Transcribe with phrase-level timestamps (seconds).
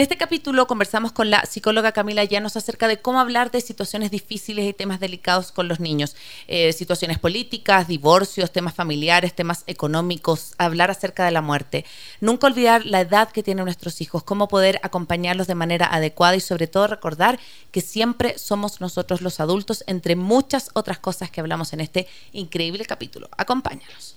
[0.00, 4.10] En este capítulo conversamos con la psicóloga Camila Llanos acerca de cómo hablar de situaciones
[4.10, 6.16] difíciles y temas delicados con los niños,
[6.48, 11.84] eh, situaciones políticas, divorcios, temas familiares, temas económicos, hablar acerca de la muerte.
[12.22, 16.40] Nunca olvidar la edad que tienen nuestros hijos, cómo poder acompañarlos de manera adecuada y
[16.40, 17.38] sobre todo recordar
[17.70, 22.86] que siempre somos nosotros los adultos, entre muchas otras cosas que hablamos en este increíble
[22.86, 23.28] capítulo.
[23.36, 24.16] Acompáñanos.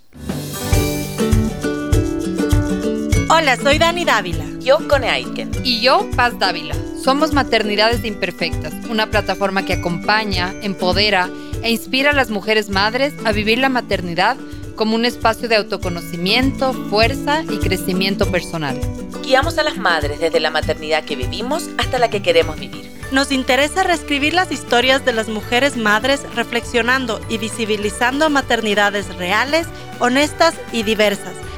[3.36, 4.46] Hola, soy Dani Dávila.
[4.60, 5.50] Yo, Cone Aitken.
[5.64, 6.76] Y yo, Paz Dávila.
[7.04, 11.32] Somos Maternidades Imperfectas, una plataforma que acompaña, empodera
[11.64, 14.38] e inspira a las mujeres madres a vivir la maternidad
[14.76, 18.80] como un espacio de autoconocimiento, fuerza y crecimiento personal.
[19.24, 22.88] Guiamos a las madres desde la maternidad que vivimos hasta la que queremos vivir.
[23.12, 29.66] Nos interesa reescribir las historias de las mujeres madres reflexionando y visibilizando maternidades reales,
[30.00, 31.34] honestas y diversas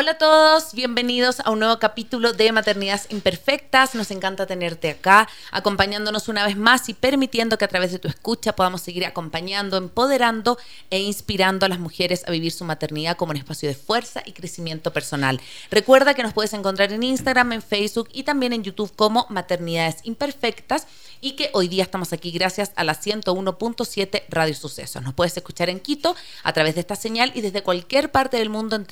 [0.00, 3.94] Hola a todos, bienvenidos a un nuevo capítulo de Maternidades Imperfectas.
[3.94, 8.08] Nos encanta tenerte acá, acompañándonos una vez más y permitiendo que a través de tu
[8.08, 10.56] escucha podamos seguir acompañando, empoderando
[10.88, 14.32] e inspirando a las mujeres a vivir su maternidad como un espacio de fuerza y
[14.32, 15.38] crecimiento personal.
[15.70, 19.98] Recuerda que nos puedes encontrar en Instagram, en Facebook y también en YouTube como Maternidades
[20.04, 20.86] Imperfectas
[21.20, 25.02] y que hoy día estamos aquí gracias a la 101.7 Radio Sucesos.
[25.02, 28.48] Nos puedes escuchar en Quito a través de esta señal y desde cualquier parte del
[28.48, 28.86] mundo en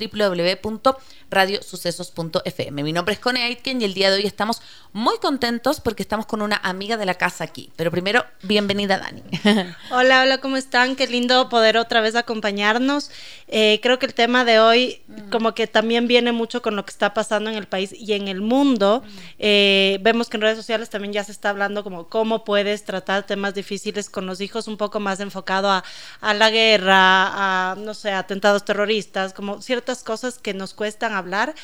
[1.30, 2.82] www.radiosucesos.fm.
[2.82, 6.26] Mi nombre es Cone Aitken y el día de hoy estamos muy contentos porque estamos
[6.26, 7.70] con una amiga de la casa aquí.
[7.76, 9.22] Pero primero, bienvenida Dani.
[9.90, 10.96] Hola, hola, ¿cómo están?
[10.96, 13.10] Qué lindo poder otra vez acompañarnos.
[13.48, 15.30] Eh, creo que el tema de hoy mm.
[15.30, 18.28] como que también viene mucho con lo que está pasando en el país y en
[18.28, 19.02] el mundo.
[19.04, 19.08] Mm.
[19.38, 23.26] Eh, vemos que en redes sociales también ya se está hablando como cómo puedes tratar
[23.26, 25.82] temas difíciles con los hijos un poco más enfocado a,
[26.20, 31.54] a la guerra, a, no sé, atentados terroristas, como ciertas cosas que nos cuestan hablar.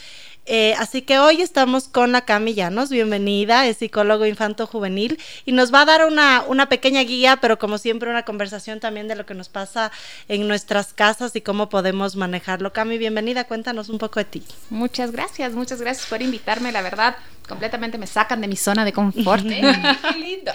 [0.46, 5.52] Eh, así que hoy estamos con la Cami Llanos, bienvenida, es psicólogo infanto juvenil y
[5.52, 9.14] nos va a dar una, una pequeña guía, pero como siempre una conversación también de
[9.14, 9.90] lo que nos pasa
[10.28, 12.72] en nuestras casas y cómo podemos manejarlo.
[12.72, 14.44] Cami, bienvenida, cuéntanos un poco de ti.
[14.70, 17.16] Muchas gracias, muchas gracias por invitarme, la verdad,
[17.48, 19.44] completamente me sacan de mi zona de confort.
[19.46, 19.60] ¿eh?
[20.12, 20.52] Qué lindo.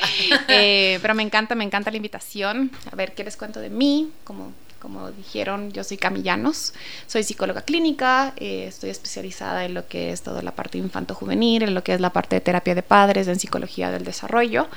[0.48, 2.72] Eh, pero me encanta, me encanta la invitación.
[2.90, 4.10] A ver, ¿qué les cuento de mí?
[4.24, 6.74] Como como dijeron, yo soy Camillanos,
[7.06, 11.74] soy psicóloga clínica, eh, estoy especializada en lo que es toda la parte infanto-juvenil, en
[11.74, 14.70] lo que es la parte de terapia de padres, en psicología del desarrollo.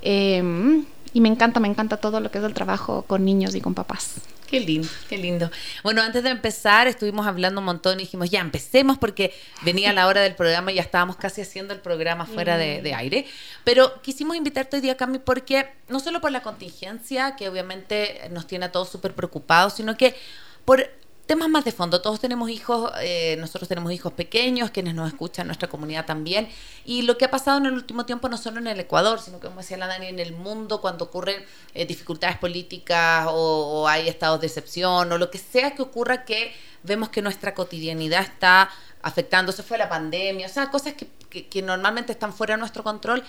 [0.00, 3.60] Em, y me encanta, me encanta todo lo que es el trabajo con niños y
[3.60, 4.16] con papás.
[4.48, 5.48] Qué lindo, qué lindo.
[5.84, 9.32] Bueno, antes de empezar estuvimos hablando un montón y dijimos, ya empecemos porque
[9.62, 13.26] venía la hora del programa y ya estábamos casi haciendo el programa fuera de, aire.
[13.62, 18.48] Pero quisimos invitarte hoy día, Cami, porque no solo por la contingencia, que obviamente nos
[18.48, 20.16] tiene a todos súper preocupados, sino que
[20.64, 20.90] por
[21.26, 22.00] temas más de fondo.
[22.00, 26.48] Todos tenemos hijos, eh, nosotros tenemos hijos pequeños, quienes nos escuchan, nuestra comunidad también.
[26.84, 29.40] Y lo que ha pasado en el último tiempo, no solo en el Ecuador, sino
[29.40, 34.08] que, como decía la Dani, en el mundo, cuando ocurren eh, dificultades políticas o, hay
[34.08, 36.52] estados de excepción o lo que sea que ocurra, que
[36.82, 38.70] vemos que nuestra cotidianidad está
[39.02, 39.52] afectando.
[39.52, 43.22] Se fue la pandemia, o sea, cosas que, que normalmente están fuera de nuestro control.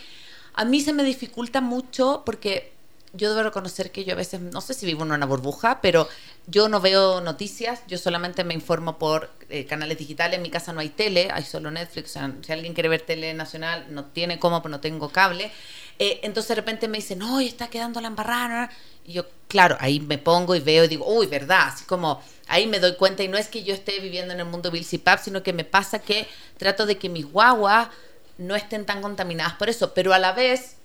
[0.54, 2.75] A mí se me dificulta mucho porque
[3.16, 6.08] yo debo reconocer que yo a veces, no sé si vivo en una burbuja, pero
[6.48, 10.38] yo no veo noticias, yo solamente me informo por eh, canales digitales.
[10.38, 12.12] En mi casa no hay tele, hay solo Netflix.
[12.12, 15.52] O sea, si alguien quiere ver tele nacional, no tiene cómo, pues no tengo cable.
[15.98, 18.70] Eh, entonces de repente me dicen, no, está quedando la embarrada.
[19.06, 22.68] Y yo, claro, ahí me pongo y veo y digo, uy, verdad, así como ahí
[22.68, 23.24] me doy cuenta.
[23.24, 25.64] Y no es que yo esté viviendo en el mundo Bill Pap, sino que me
[25.64, 26.28] pasa que
[26.58, 27.90] trato de que mis guaguas
[28.38, 30.76] no estén tan contaminadas por eso, pero a la vez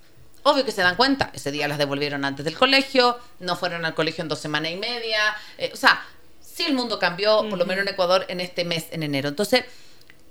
[0.42, 3.94] Obvio que se dan cuenta, ese día las devolvieron antes del colegio, no fueron al
[3.94, 5.36] colegio en dos semanas y media.
[5.58, 6.02] Eh, o sea,
[6.40, 9.28] sí el mundo cambió, por lo menos en Ecuador, en este mes, en enero.
[9.28, 9.64] Entonces,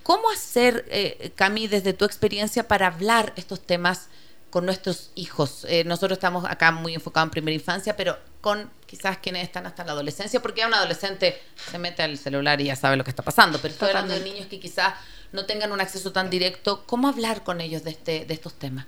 [0.04, 4.08] ¿cómo hacer, eh, Cami, desde tu experiencia para hablar estos temas
[4.50, 5.66] con nuestros hijos?
[5.70, 9.84] Eh, nosotros estamos acá muy enfocados en primera infancia, pero con quizás quienes están hasta
[9.84, 11.40] la adolescencia, porque ya un adolescente
[11.70, 14.22] se mete al celular y ya sabe lo que está pasando, pero estoy hablando de
[14.22, 14.96] niños que quizás
[15.32, 16.84] no tengan un acceso tan directo.
[16.88, 18.88] ¿Cómo hablar con ellos de, este, de estos temas?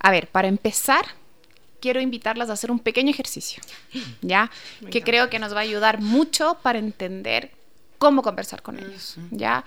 [0.00, 1.04] A ver, para empezar,
[1.80, 3.62] quiero invitarlas a hacer un pequeño ejercicio,
[4.22, 4.50] ¿ya?
[4.90, 7.52] que creo que nos va a ayudar mucho para entender
[7.98, 9.64] cómo conversar con ellos, ¿ya?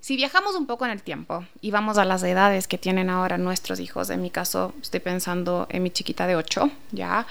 [0.00, 3.36] Si viajamos un poco en el tiempo y vamos a las edades que tienen ahora
[3.36, 7.26] nuestros hijos, en mi caso estoy pensando en mi chiquita de 8, ¿ya?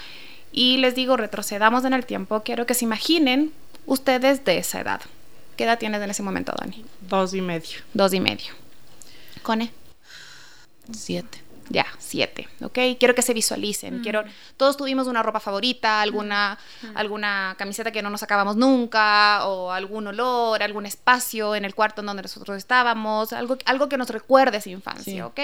[0.52, 3.52] Y les digo, retrocedamos en el tiempo, quiero que se imaginen
[3.88, 5.02] ustedes de esa edad.
[5.56, 6.86] ¿Qué edad tienes en ese momento, Dani?
[7.02, 7.80] Dos y medio.
[7.94, 8.54] Dos y medio.
[9.42, 9.72] Cone.
[10.92, 11.49] Siete.
[12.09, 12.97] Siete, ¿ok?
[12.97, 14.00] Quiero que se visualicen.
[14.01, 14.23] Quiero,
[14.57, 16.57] todos tuvimos una ropa favorita, alguna,
[16.95, 22.01] alguna camiseta que no nos sacábamos nunca, o algún olor, algún espacio en el cuarto
[22.01, 25.21] en donde nosotros estábamos, algo, algo que nos recuerde esa infancia, Sí.
[25.21, 25.39] ¿ok?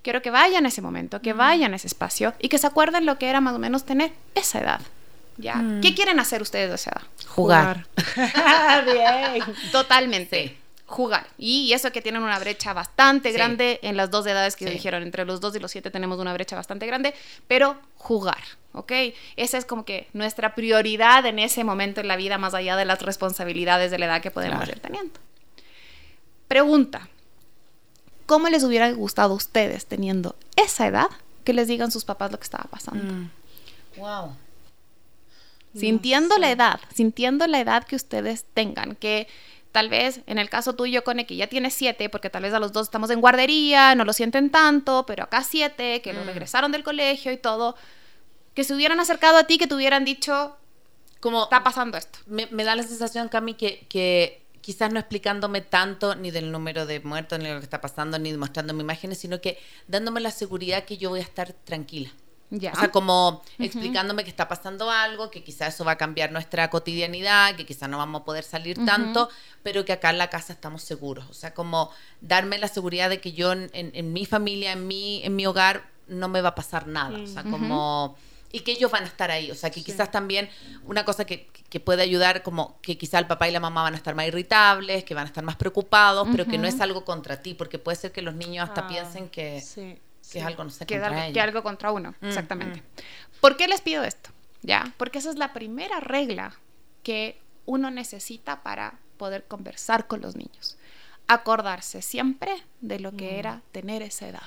[0.00, 3.04] Quiero que vayan a ese momento, que vayan a ese espacio y que se acuerden
[3.04, 4.80] lo que era más o menos tener esa edad.
[5.36, 5.62] ¿Ya?
[5.82, 7.02] ¿Qué quieren hacer ustedes de esa edad?
[7.28, 7.86] Jugar.
[8.86, 9.44] Bien.
[9.70, 10.56] Totalmente.
[10.88, 11.26] Jugar.
[11.36, 13.34] Y eso que tienen una brecha bastante Sí.
[13.34, 14.72] grande en las dos edades que Sí.
[14.74, 15.02] dijeron.
[15.02, 17.12] Entre los dos y los siete tenemos una brecha bastante grande,
[17.48, 18.38] pero jugar,
[18.72, 18.92] ¿ok?
[19.34, 22.84] Esa es como que nuestra prioridad en ese momento en la vida, más allá de
[22.84, 24.72] las responsabilidades de la edad que podemos Claro.
[24.72, 25.18] ir teniendo.
[26.48, 27.08] Pregunta.
[28.26, 31.08] ¿Cómo les hubiera gustado a ustedes teniendo esa edad
[31.44, 33.12] que les digan sus papás lo que estaba pasando?
[33.12, 33.30] Mm.
[33.96, 34.36] Wow.
[35.74, 39.28] sintiendo la edad, sintiendo la edad que ustedes tengan, que
[39.76, 42.58] tal vez en el caso tuyo, Cone, que ya tienes siete, porque tal vez a
[42.58, 46.26] los dos estamos en guardería, no lo sienten tanto, pero acá siete, que lo Mm.
[46.28, 47.76] regresaron del colegio y todo,
[48.54, 50.56] que se hubieran acercado a ti, que te hubieran dicho,
[51.20, 52.18] Como está pasando esto.
[52.24, 56.86] me, me da la sensación, Cami, que, que quizás no explicándome tanto ni del número
[56.86, 59.58] de muertos, ni de lo que está pasando, ni mostrándome imágenes, sino que
[59.88, 62.10] dándome la seguridad que yo voy a estar tranquila.
[62.50, 62.72] Ya.
[62.72, 66.70] O sea, como explicándome que está pasando algo, que quizás eso va a cambiar nuestra
[66.70, 69.28] cotidianidad, que quizás no vamos a poder salir tanto,
[69.62, 71.26] pero que acá en la casa estamos seguros.
[71.28, 71.90] O sea, como
[72.20, 75.44] darme la seguridad de que yo en, en- en mi familia, en mi, en mi
[75.46, 77.18] hogar, no me va a pasar nada.
[77.18, 78.16] O sea, como...
[78.52, 79.50] Y que ellos van a estar ahí.
[79.50, 80.48] O sea, que quizás también
[80.84, 83.94] una cosa que, que puede ayudar, como que quizás el papá y la mamá van
[83.94, 87.04] a estar más irritables, que van a estar más preocupados, pero que no es algo
[87.04, 89.98] contra ti, porque puede ser que los niños hasta Ah, piensen que, Sí.
[90.36, 92.82] Que es algo, no sé, que, contra algo, que algo contra uno, Mm, exactamente.
[93.40, 94.30] ¿Por qué les pido esto?
[94.62, 94.92] ¿Ya?
[94.96, 96.54] Porque esa es la primera regla
[97.02, 100.76] que uno necesita para poder conversar con los niños.
[101.28, 103.16] Acordarse siempre de lo Mm.
[103.16, 104.42] que era tener esa edad.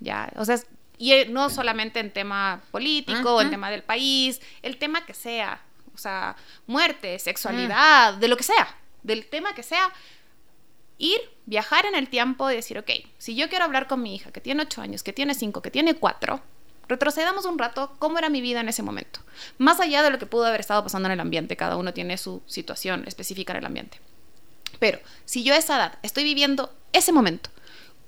[0.00, 0.30] ¿Ya?
[0.36, 0.58] O sea,
[0.98, 5.14] y eh, no solamente en tema político, o en tema del país, el tema que
[5.14, 5.60] sea,
[5.94, 6.36] o sea,
[6.66, 8.66] muerte, sexualidad, de lo que sea,
[9.02, 9.90] del tema que sea,
[10.98, 14.32] ir, viajar en el tiempo y decir, ok, si yo quiero hablar con mi hija
[14.32, 16.40] que tiene 8 años, que tiene 5, que tiene 4,
[16.88, 19.20] retrocedamos un rato cómo era mi vida en ese momento.
[19.58, 22.18] Más allá de lo que pudo haber estado pasando en el ambiente, cada uno tiene
[22.18, 24.00] su situación específica en el ambiente.
[24.78, 27.50] Pero si yo a esa edad estoy viviendo ese momento,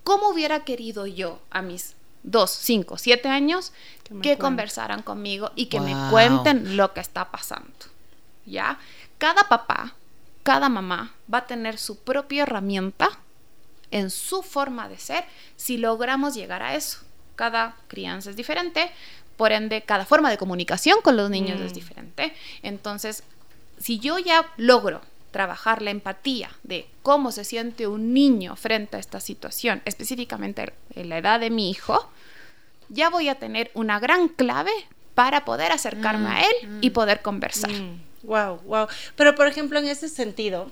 [0.05, 1.94] ¿cómo hubiera querido yo a mis
[2.25, 7.00] 2, 5, 7 años Que me que conversaran conmigo y que me cuenten lo que
[7.00, 7.73] está pasando?
[8.44, 8.79] ¿Ya?
[9.19, 9.94] Cada papá,
[10.43, 13.19] cada mamá va a tener su propia herramienta
[13.90, 15.25] en su forma de ser
[15.56, 16.99] si logramos llegar a eso.
[17.37, 18.90] Cada crianza es diferente,
[19.37, 21.75] por ende, cada forma de comunicación con los niños es Mm.
[21.75, 22.35] diferente.
[22.62, 23.23] Entonces,
[23.79, 25.00] si yo ya logro
[25.31, 31.08] trabajar la empatía de cómo se siente un niño frente a esta situación, específicamente en
[31.08, 32.11] la edad de mi hijo,
[32.88, 34.73] ya voy a tener una gran clave
[35.14, 37.70] para poder acercarme a él y poder conversar.
[38.23, 38.87] Wow, wow.
[39.17, 40.70] Pero por ejemplo, en ese sentido,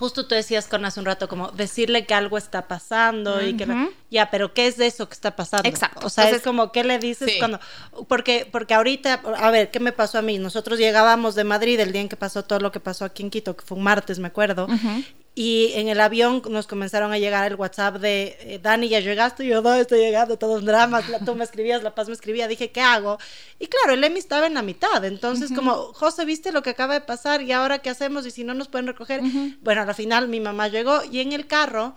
[0.00, 3.68] justo tú decías con hace un rato como decirle que algo está pasando y que
[4.10, 5.68] ya, pero ¿qué es de eso que está pasando?
[5.68, 6.04] Exacto.
[6.06, 7.38] O sea, es como qué le dices Sí.
[7.38, 7.60] cuando
[8.08, 10.38] porque porque ahorita, a ver, ¿qué me pasó a mí?
[10.38, 13.30] Nosotros llegábamos de Madrid el día en que pasó todo lo que pasó aquí en
[13.30, 14.64] Quito, que fue un martes, me acuerdo.
[14.64, 15.04] Ujú.
[15.34, 19.44] Y en el avión nos comenzaron a llegar el WhatsApp de eh, Dani, ya llegaste,
[19.44, 22.48] y yo no estoy llegando, todos dramas, la, tú me escribías, La Paz me escribía,
[22.48, 23.16] dije, ¿qué hago?
[23.60, 26.94] Y claro, el Emi estaba en la mitad, entonces como, José, ¿viste lo que acaba
[26.94, 27.42] de pasar?
[27.42, 28.26] ¿Y ahora qué hacemos?
[28.26, 29.20] Y si no nos pueden recoger,
[29.62, 31.94] bueno, al final mi mamá llegó y en el carro,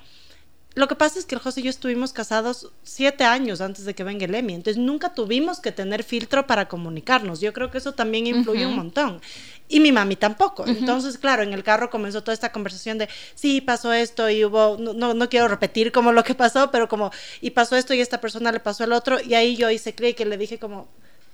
[0.76, 3.94] lo que pasa es que el José y yo estuvimos casados siete años antes de
[3.94, 7.42] que venga el Emi, entonces nunca tuvimos que tener filtro para comunicarnos.
[7.42, 9.22] Yo creo que eso también influye un montón.
[9.70, 10.68] Y mi mami tampoco.
[10.68, 14.78] Entonces, claro, en el carro comenzó toda esta conversación de, sí, pasó esto y hubo,
[14.80, 18.02] no, no, no quiero repetir como lo que pasó, pero como, y pasó esto y
[18.02, 20.88] esta persona le pasó el otro, y ahí yo hice creí que le dije como,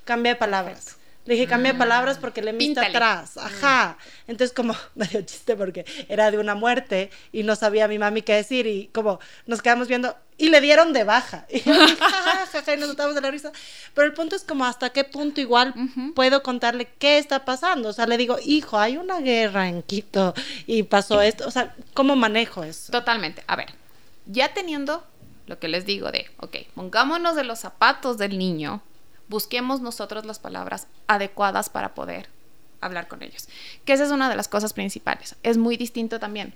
[0.03, 0.99] cambia de palabras.
[1.25, 2.88] Le dije, cambia de palabras porque le Píntale.
[2.88, 3.38] atrás.
[3.38, 3.97] Ajá.
[4.27, 8.21] Entonces, como, me dio chiste porque era de una muerte y no sabía mi mami
[8.21, 11.45] qué decir y como nos quedamos viendo y le dieron de baja.
[11.65, 11.73] Yo,
[12.73, 13.51] y nos notamos de la risa.
[13.93, 15.73] Pero el punto es como hasta qué punto igual
[16.15, 17.89] puedo contarle qué está pasando.
[17.89, 20.33] O sea, le digo, hijo, hay una guerra en Quito
[20.65, 21.47] y pasó esto.
[21.47, 22.91] O sea, ¿cómo manejo eso?
[22.91, 23.43] Totalmente.
[23.47, 23.67] A ver,
[24.25, 25.03] ya teniendo
[25.45, 28.81] lo que les digo de, ok, pongámonos de los zapatos del niño,
[29.29, 32.29] busquemos nosotros las palabras adecuadas para poder
[32.81, 33.48] hablar con ellos.
[33.86, 35.36] Que esa es una de las cosas principales.
[35.43, 36.53] Es muy distinto también.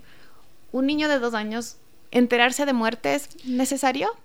[0.71, 1.77] Un niño de dos años,
[2.11, 4.15] enterarse de muerte es necesario.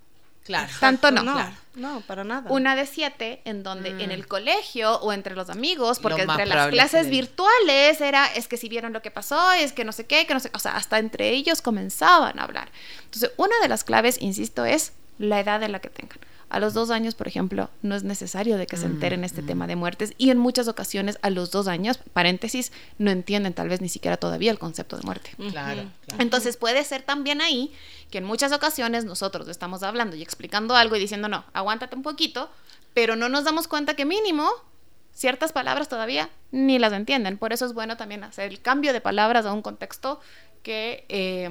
[0.44, 0.72] Claro.
[0.80, 1.24] Tanto no.
[1.24, 1.52] No, Claro.
[1.74, 2.50] no, para nada.
[2.50, 6.26] Una de siete, en donde en el colegio o entre los amigos, porque Mm.
[6.26, 9.74] Lo entre las clases que- virtuales era, es que si vieron lo que pasó, es
[9.74, 12.70] que no sé qué, que no sé, o sea, hasta entre ellos comenzaban a hablar.
[13.04, 16.18] Entonces, una de las claves, insisto, es la edad de la que tengan.
[16.50, 19.66] A los dos años, por ejemplo, no es necesario de que se enteren este tema
[19.66, 23.82] de muertes y en muchas ocasiones a los dos años, paréntesis, no entienden tal vez
[23.82, 25.30] ni siquiera todavía el concepto de muerte.
[25.36, 26.22] Claro, claro.
[26.22, 27.72] Entonces puede ser también ahí
[28.10, 32.02] que en muchas ocasiones nosotros estamos hablando y explicando algo y diciendo, no, aguántate un
[32.02, 32.50] poquito,
[32.94, 34.50] pero no nos damos cuenta que mínimo
[35.12, 37.36] ciertas palabras todavía ni las entienden.
[37.36, 40.20] Por eso es bueno también hacer el cambio de palabras a un contexto
[40.62, 41.50] que, eh,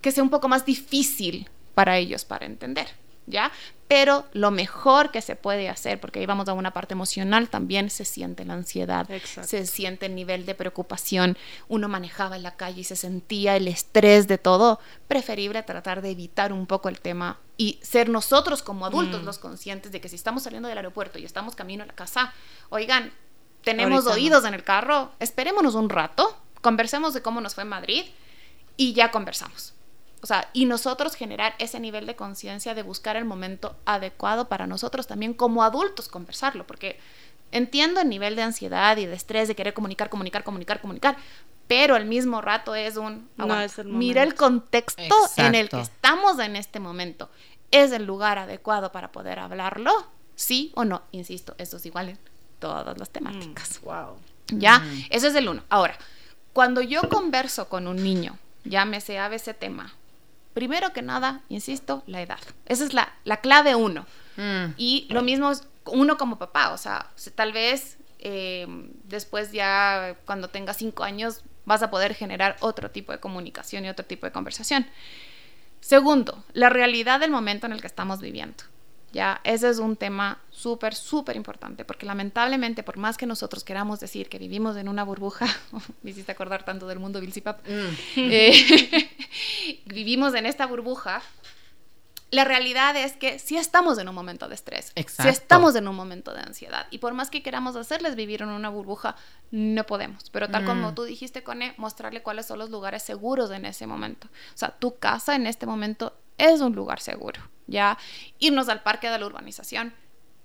[0.00, 2.88] que sea un poco más difícil para ellos para entender.
[3.26, 3.52] ¿Ya?
[3.86, 7.90] Pero lo mejor que se puede hacer, porque ahí vamos a una parte emocional, también
[7.90, 9.48] se siente la ansiedad, Exacto.
[9.48, 11.36] se siente el nivel de preocupación,
[11.68, 16.10] uno manejaba en la calle y se sentía el estrés de todo, preferible tratar de
[16.10, 20.16] evitar un poco el tema y ser nosotros como adultos los conscientes de que si
[20.16, 22.32] estamos saliendo del aeropuerto y estamos camino a la casa,
[22.70, 23.12] oigan,
[23.62, 24.14] tenemos Ahorita no.
[24.14, 28.04] oídos en el carro, esperémonos un rato, conversemos de cómo nos fue en Madrid
[28.76, 29.74] y ya conversamos.
[30.22, 34.68] O sea, y nosotros generar ese nivel de conciencia de buscar el momento adecuado para
[34.68, 36.98] nosotros también como adultos conversarlo, porque
[37.50, 41.16] entiendo el nivel de ansiedad y de estrés de querer comunicar, comunicar, comunicar, comunicar,
[41.66, 43.28] pero al mismo rato es un...
[43.36, 47.28] No aguanta, es el mira el contexto en el que estamos en este momento.
[47.72, 49.90] ¿Es el lugar adecuado para poder hablarlo?
[50.36, 51.02] ¿Sí o no?
[51.10, 52.18] Insisto, esto es igual en
[52.60, 53.80] todas las temáticas.
[53.82, 54.16] Wow.
[54.48, 54.84] ¿Ya?
[55.10, 55.64] Eso es el uno.
[55.68, 55.96] Ahora,
[56.52, 59.94] cuando yo converso con un niño, llámese a ese tema,
[60.54, 62.38] primero que nada, insisto, la edad.
[62.66, 64.06] Esa es la, la clave uno.
[64.36, 64.74] Mm.
[64.76, 68.66] Y lo mismo es uno como papá, o sea, se- tal vez eh,
[69.04, 73.88] después ya cuando tengas cinco años vas a poder generar otro tipo de comunicación y
[73.88, 74.86] otro tipo de conversación.
[75.80, 78.62] Segundo, la realidad del momento en el que estamos viviendo.
[79.12, 84.00] Ya, ese es un tema súper, súper importante, porque lamentablemente, por más que nosotros queramos
[84.00, 85.46] decir que vivimos en una burbuja,
[86.02, 87.94] me hiciste acordar tanto del mundo Vilsipap, Mm.
[88.16, 89.10] eh,
[89.86, 91.22] vivimos en esta burbuja,
[92.30, 95.28] la realidad es que sí estamos en un momento de estrés, sí Exacto.
[95.30, 98.70] estamos en un momento de ansiedad, y por más que queramos hacerles vivir en una
[98.70, 99.16] burbuja,
[99.50, 100.30] no podemos.
[100.30, 100.94] Pero tal como Mm.
[100.94, 104.28] tú dijiste, Cone, mostrarle cuáles son los lugares seguros en ese momento.
[104.28, 107.98] O sea, tu casa en este momento es un lugar seguro, ¿ya?
[108.38, 109.94] Irnos al parque de la urbanización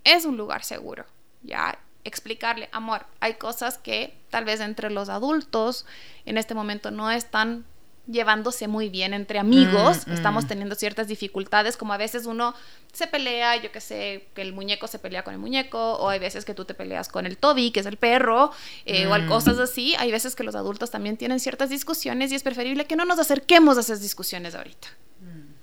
[0.04, 1.06] es un lugar seguro,
[1.44, 1.78] ¿ya?
[2.04, 5.86] Explicarle, amor, hay cosas que tal vez entre los adultos
[6.26, 7.66] en este momento no están
[8.10, 10.14] llevándose muy bien entre amigos, Mm, mm.
[10.14, 12.54] estamos teniendo ciertas dificultades, como a veces uno
[12.94, 16.18] se pelea, yo que sé, que el muñeco se pelea con el muñeco, o hay
[16.20, 18.52] veces que tú te peleas con el Toby, que es el perro,
[18.86, 19.28] eh, o al- Mm.
[19.28, 22.96] cosas así, hay veces que los adultos también tienen ciertas discusiones y es preferible que
[22.96, 24.88] no nos acerquemos a esas discusiones ahorita.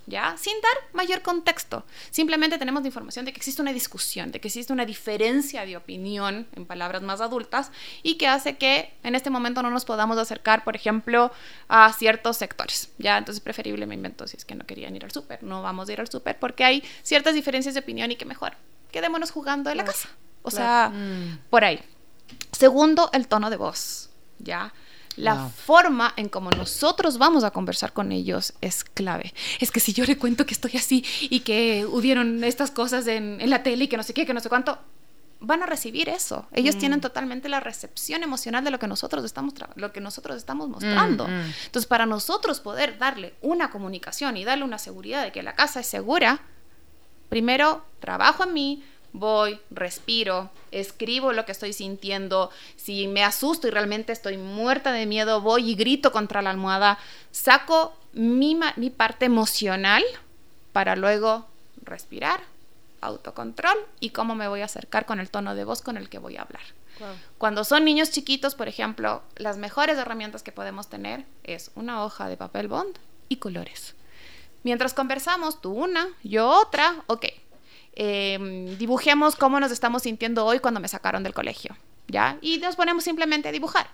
[0.07, 0.37] ¿Ya?
[0.37, 1.85] Sin dar mayor contexto.
[2.11, 5.77] Simplemente tenemos la información de que existe una discusión, de que existe una diferencia de
[5.77, 7.71] opinión, en palabras más adultas,
[8.03, 11.33] y que hace que en este momento no nos podamos acercar, por ejemplo,
[11.69, 13.19] a ciertos sectores, ¿ya?
[13.19, 15.43] Entonces, preferible me invento si es que no querían ir al súper.
[15.43, 18.55] No vamos a ir al súper porque hay ciertas diferencias de opinión y que mejor
[18.93, 20.09] quedémonos jugando en la casa.
[20.43, 21.39] O sea, Mm.
[21.51, 21.81] por ahí.
[22.53, 24.73] Segundo, el tono de voz, ¿ya?
[25.17, 25.51] La Wow.
[25.51, 29.33] forma en como nosotros vamos a conversar con ellos es clave.
[29.61, 33.41] Es que si yo le cuento que estoy así y que hubieron estas cosas en,
[33.41, 34.79] en la tele y que no sé qué, que no sé cuánto,
[35.41, 36.47] van a recibir eso.
[36.53, 40.69] Ellos tienen totalmente la recepción emocional de lo que nosotros estamos, lo que nosotros estamos
[40.69, 41.29] mostrando.
[41.29, 41.53] mm.
[41.67, 45.81] Entonces, para nosotros poder darle una comunicación y darle una seguridad de que la casa
[45.81, 46.41] es segura,
[47.29, 53.71] primero trabajo en mí, voy, respiro, escribo lo que estoy sintiendo, si me asusto y
[53.71, 56.99] realmente estoy muerta de miedo, voy y grito contra la almohada,
[57.31, 60.03] saco mi, mi parte emocional
[60.73, 61.47] para luego
[61.83, 62.41] respirar,
[63.01, 66.19] autocontrol y cómo me voy a acercar con el tono de voz con el que
[66.19, 66.63] voy a hablar.
[67.39, 72.29] Cuando son niños chiquitos, por ejemplo, las mejores herramientas que podemos tener es una hoja
[72.29, 72.97] de papel bond
[73.29, 73.95] y colores.
[74.63, 77.27] Mientras conversamos, tú una, yo otra, ok.
[77.97, 81.77] Eh, dibujemos cómo nos estamos sintiendo hoy cuando me sacaron del colegio,
[82.09, 82.39] ¿ya?
[82.41, 83.89] Y nos ponemos simplemente a dibujar.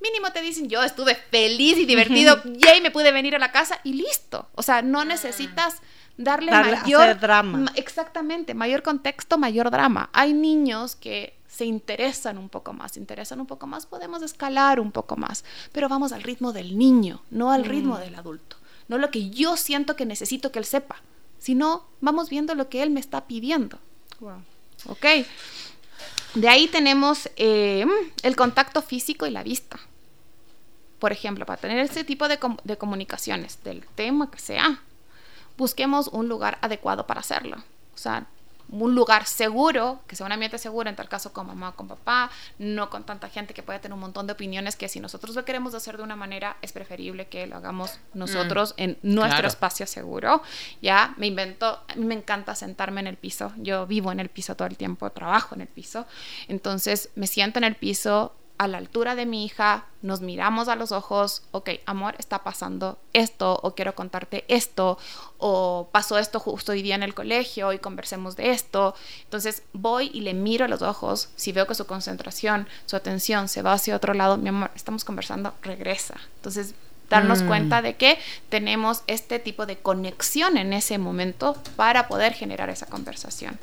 [0.00, 3.78] Mínimo te dicen, yo estuve feliz y divertido, yay, me pude venir a la casa
[3.84, 4.48] y listo.
[4.56, 5.76] O sea, no necesitas
[6.16, 7.58] darle, Darle- mayor hacer drama.
[7.58, 10.10] ma- Exactamente, mayor contexto, mayor drama.
[10.12, 14.80] Hay niños que se interesan un poco más, se interesan un poco más, podemos escalar
[14.80, 18.56] un poco más, pero vamos al ritmo del niño, no al ritmo del adulto,
[18.88, 20.96] no lo que yo siento que necesito que él sepa,
[21.42, 23.80] sino vamos viendo lo que él me está pidiendo.
[24.20, 24.42] Wow.
[24.86, 25.04] ¿Ok?
[26.34, 27.84] De ahí tenemos eh,
[28.22, 29.80] el contacto físico y la vista.
[31.00, 34.80] Por ejemplo, para tener ese tipo de, com- de comunicaciones, del tema que sea,
[35.58, 37.56] busquemos un lugar adecuado para hacerlo.
[37.92, 38.26] O sea,
[38.72, 41.88] un lugar seguro, que sea un ambiente seguro, en tal caso con mamá o con
[41.88, 45.36] papá, no con tanta gente que puede tener un montón de opiniones que si nosotros
[45.36, 49.48] lo queremos hacer de una manera, es preferible que lo hagamos nosotros en nuestro claro.
[49.48, 50.42] espacio seguro.
[50.80, 54.28] Ya me invento, a mí me encanta sentarme en el piso, yo vivo en el
[54.28, 56.06] piso todo el tiempo, trabajo en el piso,
[56.48, 60.76] entonces me siento en el piso a la altura de mi hija, nos miramos a
[60.76, 64.98] los ojos, ok, amor, está pasando esto, o quiero contarte esto,
[65.38, 68.94] o pasó esto justo hoy día en el colegio y conversemos de esto.
[69.24, 73.48] Entonces voy y le miro a los ojos, si veo que su concentración, su atención
[73.48, 76.20] se va hacia otro lado, mi amor, estamos conversando, regresa.
[76.36, 76.74] Entonces
[77.10, 77.46] darnos Mm.
[77.46, 78.18] cuenta de que
[78.48, 83.58] tenemos este tipo de conexión en ese momento para poder generar esa conversación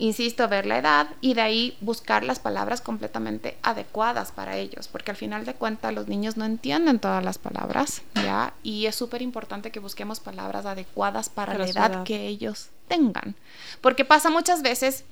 [0.00, 5.10] insisto, ver la edad y de ahí buscar las palabras completamente adecuadas para ellos, porque
[5.10, 8.54] al final de cuentas los niños no entienden todas las palabras, ¿ya?
[8.62, 12.04] Y es súper importante que busquemos palabras adecuadas para, la edad, edad.
[12.04, 13.36] que ellos tengan,
[13.82, 15.04] porque pasa muchas veces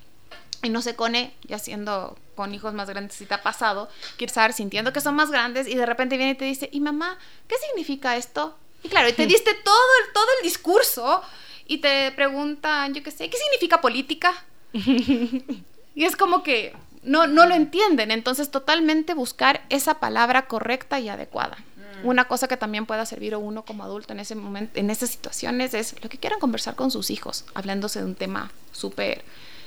[0.63, 4.25] y no se cone, ya siendo con hijos más grandes, si te ha pasado, que
[4.25, 7.17] estar sintiendo que son más grandes y de repente viene y te dice, y mamá,
[7.47, 8.57] ¿qué significa esto?
[8.83, 11.21] Y claro, y te diste todo el, todo el discurso
[11.67, 14.33] y te preguntan, yo qué sé, ¿qué significa política?
[15.95, 16.73] Y es como que
[17.03, 18.11] no, no lo entienden.
[18.11, 21.57] Entonces, totalmente buscar esa palabra correcta y adecuada.
[22.03, 25.09] Una cosa que también pueda servir a uno como adulto en ese momento, en esas
[25.09, 29.25] situaciones, es lo que quieran conversar con sus hijos, hablándose de un tema súper,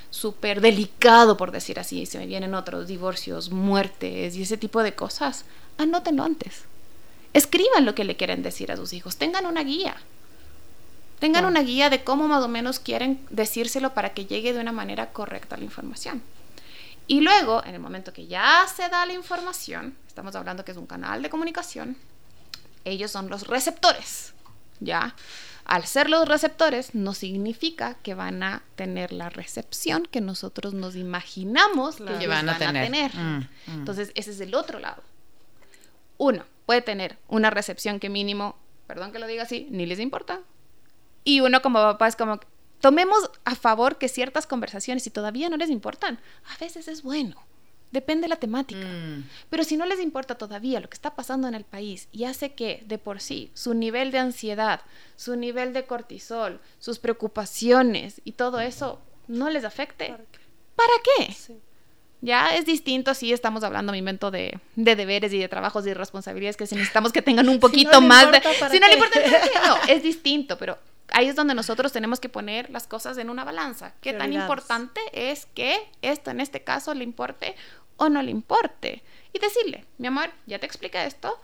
[0.08, 2.06] súper delicado, por decir así.
[2.06, 5.44] Se me vienen otros divorcios, muertes y ese tipo de cosas.
[5.76, 6.62] Anótenlo antes.
[7.34, 9.16] Escriban lo que le quieren decir a sus hijos.
[9.16, 9.96] Tengan una guía.
[11.22, 14.72] Tengan una guía de cómo más o menos quieren decírselo para que llegue de una
[14.72, 16.20] manera correcta la información.
[17.06, 20.76] Y luego, en el momento que ya se da la información, estamos hablando que es
[20.76, 21.96] un canal de comunicación,
[22.84, 24.34] ellos son los receptores,
[24.80, 25.14] ¿ya?
[25.64, 30.96] Al ser los receptores, no significa que van a tener la recepción que nosotros nos
[30.96, 32.18] imaginamos Claro.
[32.18, 32.84] que van a tener.
[32.84, 33.14] tener.
[33.14, 33.78] Mm, mm.
[33.78, 35.04] Entonces, ese es el otro lado.
[36.18, 38.56] Uno, puede tener una recepción que mínimo,
[38.88, 40.40] perdón que lo diga así, ni les importa.
[41.24, 42.40] Y uno como papá es como,
[42.80, 46.18] tomemos a favor que ciertas conversaciones, si todavía no les importan,
[46.54, 47.36] a veces es bueno.
[47.92, 48.86] Depende de la temática.
[48.86, 49.28] Mm.
[49.50, 52.54] Pero si no les importa todavía lo que está pasando en el país y hace
[52.54, 54.80] que de por sí su nivel de ansiedad,
[55.16, 60.38] su nivel de cortisol, sus preocupaciones y todo eso no les afecte, ¿Para qué?
[60.74, 61.32] ¿para qué?
[61.34, 61.54] Sí.
[62.22, 65.88] Ya es distinto si estamos hablando, mi invento, de, de deberes y de trabajos y
[65.88, 68.36] de responsabilidades que si necesitamos que tengan un poquito le más de...
[68.38, 69.50] importa, ¿para Si no le importa, ¿para qué?
[69.66, 70.78] no, es distinto, pero
[71.12, 73.94] ahí es donde nosotros tenemos que poner las cosas en una balanza.
[74.00, 77.54] ¿Qué tan importante es que esto en este caso le importe
[77.96, 79.02] o no le importe?
[79.32, 81.40] Y decirle, mi amor, ya te expliqué esto,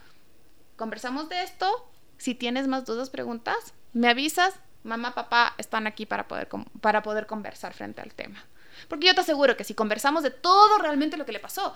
[0.76, 4.54] conversamos de esto, si tienes más dudas, preguntas, me avisas,
[4.84, 6.48] mamá, papá están aquí para poder,
[6.80, 8.44] para poder conversar frente al tema.
[8.88, 11.74] Porque yo te aseguro que si conversamos de todo realmente lo que le pasó,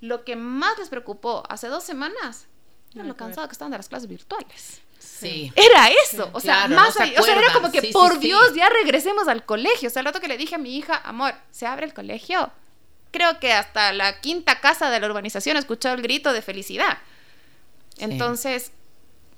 [0.00, 2.46] lo que más les preocupó hace dos semanas
[2.92, 4.82] era Nada lo cansado que estaban de las clases virtuales.
[5.04, 5.52] Sí.
[5.54, 8.18] Era eso, o sea, Claro, más no se o sea, era como que Sí, por.
[8.18, 9.88] Dios, ya regresemos al colegio.
[9.88, 12.50] O sea, el rato que le dije a mi hija, amor, ¿se abre el colegio?
[13.10, 16.98] Creo que hasta la quinta casa de la urbanización escuchó el grito de felicidad.
[17.98, 18.72] Entonces,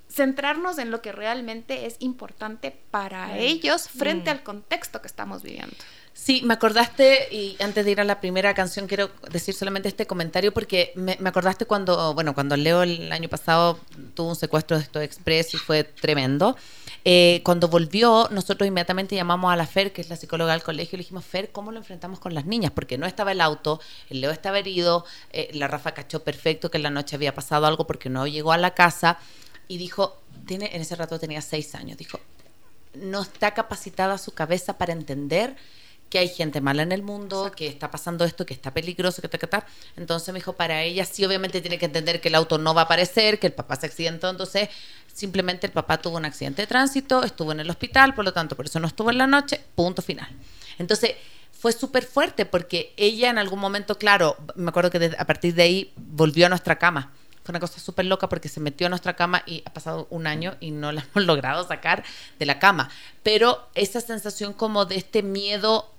[0.09, 4.37] centrarnos en lo que realmente es importante para ellos frente Mm.
[4.37, 5.75] al contexto que estamos viviendo.
[6.17, 10.07] Sí, me acordaste, y antes de ir a la primera canción, quiero decir solamente este
[10.07, 13.79] comentario porque me, acordaste cuando, bueno, cuando Leo el año pasado
[14.15, 16.57] tuvo un secuestro de esto express y fue tremendo.
[17.05, 20.95] Eh, cuando volvió, nosotros inmediatamente llamamos a la Fer, que es la psicóloga del colegio,
[20.95, 22.71] y le dijimos, Fer, ¿cómo lo enfrentamos con las niñas?
[22.71, 26.77] Porque no estaba el auto, el Leo estaba herido, eh, la Rafa cachó perfecto que
[26.77, 29.19] en la noche había pasado algo porque no llegó a la casa
[29.67, 32.19] y dijo, tiene, en ese rato tenía seis años, dijo,
[32.95, 35.55] no está capacitada su cabeza para entender
[36.09, 39.27] que hay gente mala en el mundo, que está pasando esto, que está peligroso, que
[39.27, 39.65] ta, que ta.
[39.97, 42.81] Entonces me dijo, para ella sí obviamente tiene que entender que el auto no va
[42.81, 44.69] a aparecer, que el papá se accidentó, entonces
[45.13, 48.55] simplemente el papá tuvo un accidente de tránsito, estuvo en el hospital, por lo tanto
[48.55, 50.29] por eso no estuvo en la noche, punto final.
[50.77, 51.15] Entonces
[51.51, 55.55] fue súper fuerte porque ella en algún momento, claro, me acuerdo que desde- a partir
[55.55, 57.11] de ahí volvió a nuestra cama.
[57.43, 60.27] Fue una cosa súper loca porque se metió a nuestra cama y ha pasado un
[60.27, 62.03] año y no la hemos logrado sacar
[62.37, 62.89] de la cama.
[63.23, 65.89] Pero esa sensación como de este miedo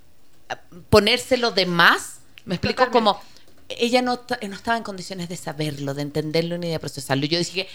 [0.89, 3.11] ponérselo de más, me explico Totalmente.
[3.17, 3.29] como
[3.69, 7.25] ella no, no estaba en condiciones de saberlo, de entenderlo ni de procesarlo.
[7.25, 7.69] Yo dije que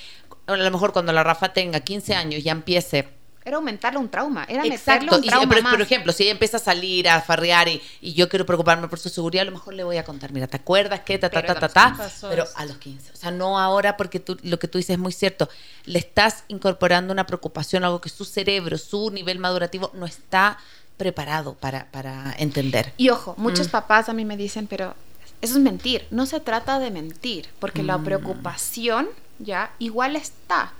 [0.53, 3.09] a lo mejor cuando la Rafa tenga 15 años ya empiece
[3.47, 5.05] era aumentarle un trauma, era Exacto.
[5.05, 5.73] meterle un Y, trauma pero, más.
[5.75, 8.99] por ejemplo, si ella empieza a salir, a farrear y, y yo quiero preocuparme por
[8.99, 11.43] su seguridad, a lo mejor le voy a contar, mira, ¿te acuerdas que ta, ta,
[11.43, 11.87] Pero ta, a ta, los ta?
[11.91, 13.13] 15 pasó Pero a los 15.
[13.13, 15.51] O sea, no ahora porque tú, lo que tú dices es muy cierto.
[15.85, 20.57] Le estás incorporando una preocupación, algo que su cerebro, su nivel madurativo no está
[20.97, 22.93] preparado para, para entender.
[22.97, 23.71] Y ojo, muchos Mm.
[23.71, 24.95] papás a mí me dicen, pero
[25.41, 26.07] eso es mentir.
[26.11, 28.05] No se trata de mentir, porque la Mm.
[28.05, 30.73] preocupación ya igual está.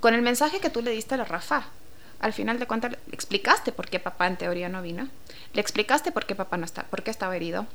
[0.00, 1.64] Con el mensaje que tú le diste a la Rafa,
[2.20, 5.08] al final de cuentas le explicaste por qué papá en teoría no vino.
[5.52, 7.66] Le explicaste por qué papá no está, por qué estaba herido.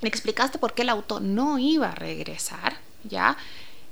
[0.00, 3.36] Le explicaste por qué el auto no iba a regresar, ¿ya?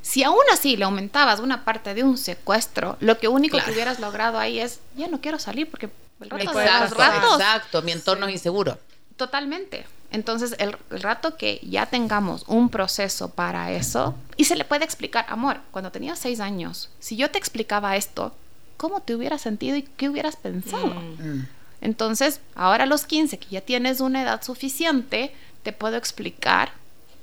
[0.07, 3.67] Si aún así le aumentabas una parte de un secuestro, lo que único Claro.
[3.67, 5.91] que hubieras logrado ahí es, ya no quiero salir porque
[6.21, 7.83] el rato de los Exacto, ratos exacto.
[7.83, 8.79] Mi entorno es inseguro.
[9.17, 9.85] Totalmente.
[10.13, 14.85] Entonces, el, el rato que ya tengamos un proceso para eso, y se le puede
[14.85, 18.33] explicar, amor, cuando tenías seis años, si yo te explicaba esto,
[18.77, 20.87] ¿cómo te hubieras sentido y qué hubieras pensado?
[20.95, 21.47] Mm.
[21.81, 26.71] Entonces, ahora a los 15, que ya tienes una edad suficiente, te puedo explicar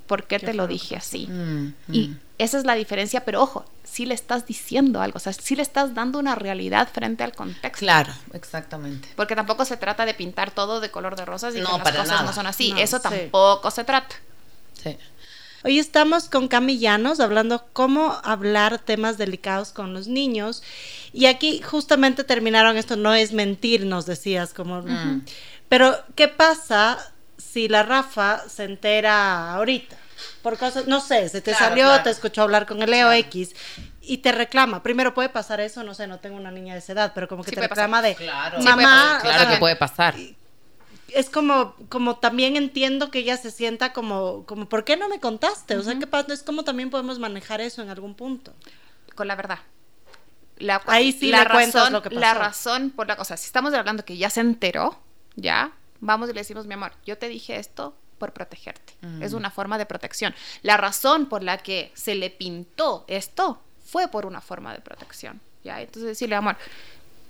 [0.06, 1.28] por qué, ¿Qué te lo dije así.
[1.28, 2.20] Mm, Y mm.
[2.38, 5.62] Esa es la diferencia, pero ojo, si le estás diciendo algo, o sea, si le
[5.62, 7.80] estás dando una realidad frente al contexto.
[7.80, 9.08] Claro, exactamente.
[9.16, 11.84] Porque tampoco se trata de pintar todo de color de rosas y No, que las
[11.84, 12.24] para cosas nada.
[12.24, 12.72] no son así.
[12.72, 13.04] No, Eso sí.
[13.04, 14.16] tampoco se trata.
[14.82, 14.98] Sí.
[15.66, 20.62] Hoy estamos con Cami Llanos hablando cómo hablar temas delicados con los niños.
[21.14, 24.84] Y aquí justamente terminaron esto, no es mentir, nos decías, como...
[25.70, 26.98] Pero, ¿qué pasa
[27.38, 29.96] si la Rafa se entera ahorita?
[30.42, 32.04] Por cosas, no sé, se te Claro, salió, claro.
[32.04, 33.56] te escuchó hablar con el Leo X
[34.02, 34.84] y te reclama.
[34.84, 37.44] Primero puede pasar eso, no sé, no tengo una niña de esa edad, pero como
[37.44, 37.90] que Sí te pasar.
[37.90, 38.62] reclama de Claro.
[38.62, 40.16] Sí puede mamá, pasar, Claro que puede pasar.
[41.10, 45.20] es como, como también entiendo que ella se sienta como, como, ¿por qué no me
[45.20, 45.78] contaste?
[45.78, 46.34] O sea, ¿qué pasa?
[46.34, 48.54] Es como también podemos manejar eso en algún punto.
[49.16, 49.60] Con la verdad.
[50.58, 52.20] La, Ahí sí le cuentas lo que pasó.
[52.20, 55.00] La razón por la cosa, si estamos hablando que ya se enteró,
[55.36, 58.94] ya, vamos y le decimos, mi amor, yo te dije esto por protegerte.
[59.22, 60.34] Es una forma de protección.
[60.62, 65.42] La razón por la que se le pintó esto fue por una forma de protección.
[65.64, 65.82] ¿ya?
[65.82, 66.58] Entonces decirle, amor,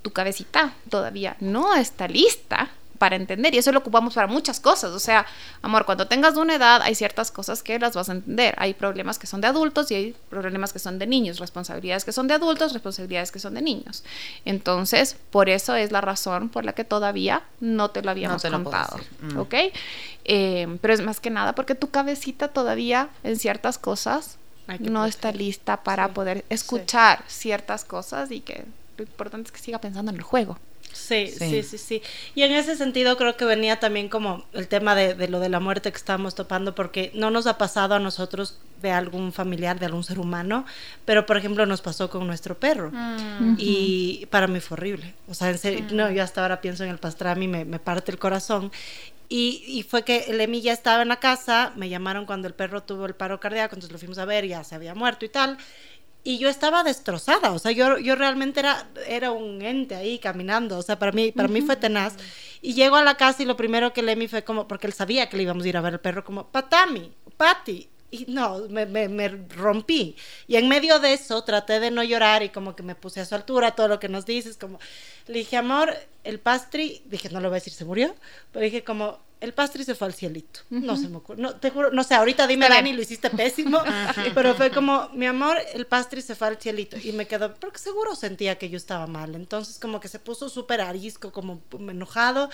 [0.02, 4.92] tu cabecita todavía no está lista para entender y eso lo ocupamos para muchas cosas.
[4.92, 5.26] O sea,
[5.62, 8.56] amor, cuando tengas una edad hay ciertas cosas que las vas a entender.
[8.58, 12.12] Hay problemas que son de adultos y hay problemas que son de niños, responsabilidades que
[12.12, 14.04] son de adultos, responsabilidades que son de niños.
[14.46, 18.50] Entonces, por eso es la razón por la que todavía no te lo habíamos te
[18.50, 19.00] puedo contado.
[19.22, 19.38] Mm.
[19.38, 19.54] ¿Ok?
[20.26, 25.10] Eh, pero es más que nada porque tu cabecita todavía en ciertas cosas no proteger.
[25.10, 28.66] está lista para Sí, poder escuchar ciertas cosas y que
[28.98, 30.58] lo importante es que siga pensando en el juego.
[31.04, 31.50] Sí, Sí.
[31.50, 32.02] sí, sí, sí.
[32.36, 35.50] Y en ese sentido creo que venía también como el tema de, de lo de
[35.50, 39.80] la muerte que estamos topando, porque no nos ha pasado a nosotros de algún familiar,
[39.80, 40.66] de algún ser humano,
[41.06, 42.92] pero por ejemplo nos pasó con nuestro perro.
[43.58, 45.14] Y para mí fue horrible.
[45.30, 48.12] O sea, en serio, no, yo hasta ahora pienso en el pastrami, me, me parte
[48.12, 48.72] el corazón.
[49.30, 52.54] Y, y fue que el Emi ya estaba en la casa, me llamaron cuando el
[52.54, 55.30] perro tuvo el paro cardíaco, entonces lo fuimos a ver, ya se había muerto y
[55.30, 55.58] tal.
[56.26, 60.78] Y yo estaba destrozada, o sea, yo, yo realmente era, era un ente ahí caminando,
[60.78, 62.16] o sea, para mí, para mí fue tenaz.
[62.62, 65.28] Y llego a la casa y lo primero que Emi fue como, porque él sabía
[65.28, 67.90] que le íbamos a ir a ver el perro, como, Patami, Pati.
[68.14, 70.16] Y no, me, me, me rompí.
[70.48, 73.26] Y en medio de eso traté de no llorar y como que me puse a
[73.26, 74.80] su altura, todo lo que nos dices, como,
[75.26, 75.92] le dije, amor,
[76.24, 78.14] el pastri, dije, no le voy a decir, se murió,
[78.52, 80.60] pero dije como, el pastri se fue al cielito.
[80.70, 83.82] No se me ocurre, no, te juro, no sé, ahorita dime, Dani, lo hiciste pésimo,
[84.36, 86.98] pero fue como, mi amor, el pastri se fue al cielito.
[87.04, 89.34] Y me quedó, porque seguro sentía que yo estaba mal.
[89.34, 92.52] Entonces como que se puso súper arisco, como enojado.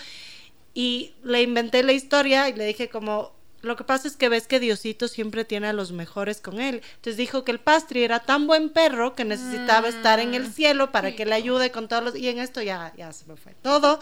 [0.73, 4.47] Y le inventé la historia y le dije como, lo que pasa es que ves
[4.47, 6.81] que Diosito siempre tiene a los mejores con él.
[6.95, 10.91] Entonces dijo que el pastri era tan buen perro que necesitaba estar en el cielo
[10.91, 12.15] para que le ayude con todos los...
[12.15, 13.99] Y en esto ya, ya se me fue todo.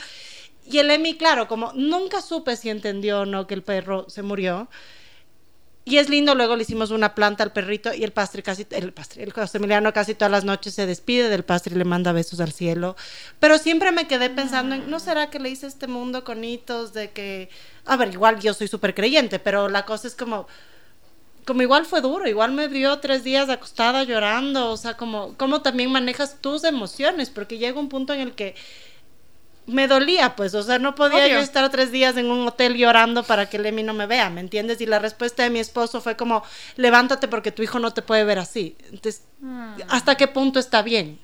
[0.65, 4.22] Y el Emi, claro, como nunca supe si entendió o no que el perro se
[4.22, 4.67] murió.
[5.88, 8.91] Y es lindo, luego le hicimos una planta al perrito y el pastri casi, el
[8.91, 12.12] pastri, el José Emiliano casi todas las noches se despide del pastri y le manda
[12.12, 12.97] besos al cielo.
[13.39, 16.91] Pero siempre me quedé pensando en, ¿no será que le hice este mundo con hitos
[16.91, 17.47] de que,
[17.86, 20.50] a ver, igual yo soy súper creyente, pero la cosa es como,
[21.45, 25.62] como igual fue duro, igual me vio tres días acostada llorando, o sea, como, cómo
[25.62, 28.56] también manejas tus emociones, porque llega un punto en el que
[29.67, 31.36] me dolía, pues, o sea, no podía Obvio.
[31.36, 34.41] yo estar tres días en un hotel llorando para que Lemmy no me vea, ¿me
[34.41, 34.80] entiendes?
[34.82, 36.43] Y la respuesta de mi esposo fue como,
[36.77, 38.77] levántate porque tu hijo no te puede ver así.
[38.86, 39.23] Entonces,
[39.89, 41.19] ¿hasta qué punto está bien?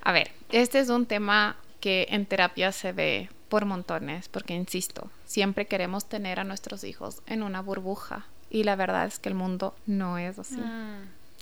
[0.00, 5.10] A ver, este es un tema que en terapia se ve por montones, porque insisto,
[5.26, 9.34] siempre queremos tener a nuestros hijos en una burbuja y la verdad es que el
[9.34, 10.62] mundo no es así.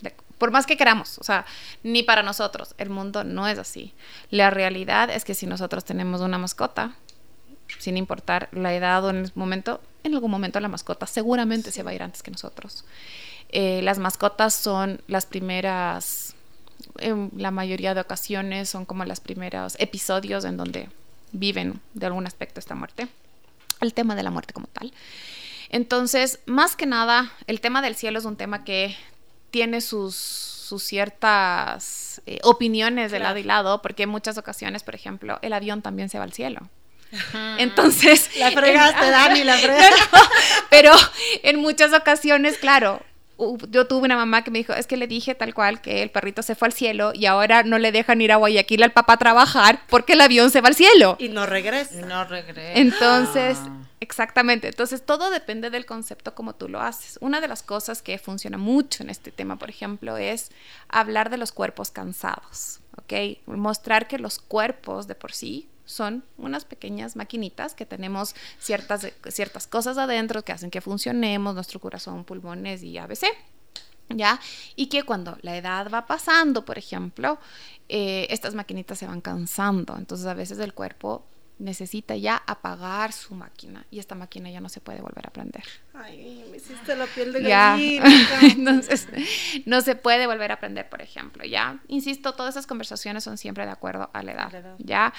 [0.01, 1.45] De- por más que queramos, o sea,
[1.83, 2.75] ni para nosotros.
[2.79, 3.93] El mundo no es así.
[4.31, 6.95] La realidad es que si nosotros tenemos una mascota,
[7.79, 11.83] sin importar la edad o en el momento, en algún momento la mascota seguramente se
[11.83, 12.85] va a ir antes que nosotros.
[13.51, 16.35] Eh, las mascotas son las primeras,
[16.99, 20.89] en la mayoría de ocasiones son como los primeros episodios en donde
[21.33, 23.09] viven de algún aspecto esta muerte,
[23.81, 24.93] el tema de la muerte como tal.
[25.69, 28.97] Entonces, más que nada, el tema del cielo es un tema que
[29.51, 34.95] tiene sus, sus ciertas eh, opiniones de lado y lado, porque en muchas ocasiones, por
[34.95, 36.69] ejemplo, el avión también se va al cielo.
[37.59, 38.31] Entonces.
[38.39, 40.19] La fregaste, Dani, la fregaste.
[40.71, 40.93] pero
[41.43, 43.03] en muchas ocasiones, claro,
[43.71, 46.11] yo tuve una mamá que me dijo, es que le dije tal cual que el
[46.11, 49.15] perrito se fue al cielo y ahora no le dejan ir a Guayaquil al papá
[49.15, 51.17] a trabajar porque el avión se va al cielo.
[51.19, 51.99] Y no regresa.
[51.99, 52.75] Y no regresa.
[52.75, 53.59] Entonces,
[54.01, 54.69] exactamente.
[54.69, 57.19] Entonces, todo depende del concepto como tú lo haces.
[57.21, 60.51] Una de las cosas que funciona mucho en este tema, por ejemplo, es
[60.89, 63.39] hablar de los cuerpos cansados, ¿ok?
[63.47, 69.67] Mostrar que los cuerpos de por sí son unas pequeñas maquinitas que tenemos ciertas, ciertas
[69.67, 73.27] cosas adentro que hacen que funcionemos, nuestro corazón, pulmones y ABC.
[74.13, 74.41] ¿Ya?
[74.75, 77.39] Y que cuando la edad va pasando, por ejemplo,
[77.89, 79.97] eh, estas maquinitas se van cansando.
[79.97, 81.25] Entonces a veces el cuerpo
[81.61, 85.63] necesita ya apagar su máquina y esta máquina ya no se puede volver a prender.
[85.95, 88.05] Ay, me hiciste la piel de gallina.
[88.43, 89.07] Entonces,
[89.67, 91.79] no se puede volver a prender, por ejemplo, ¿ya?
[91.89, 95.13] Insisto, todas esas conversaciones son siempre de acuerdo a la edad, ¿ya?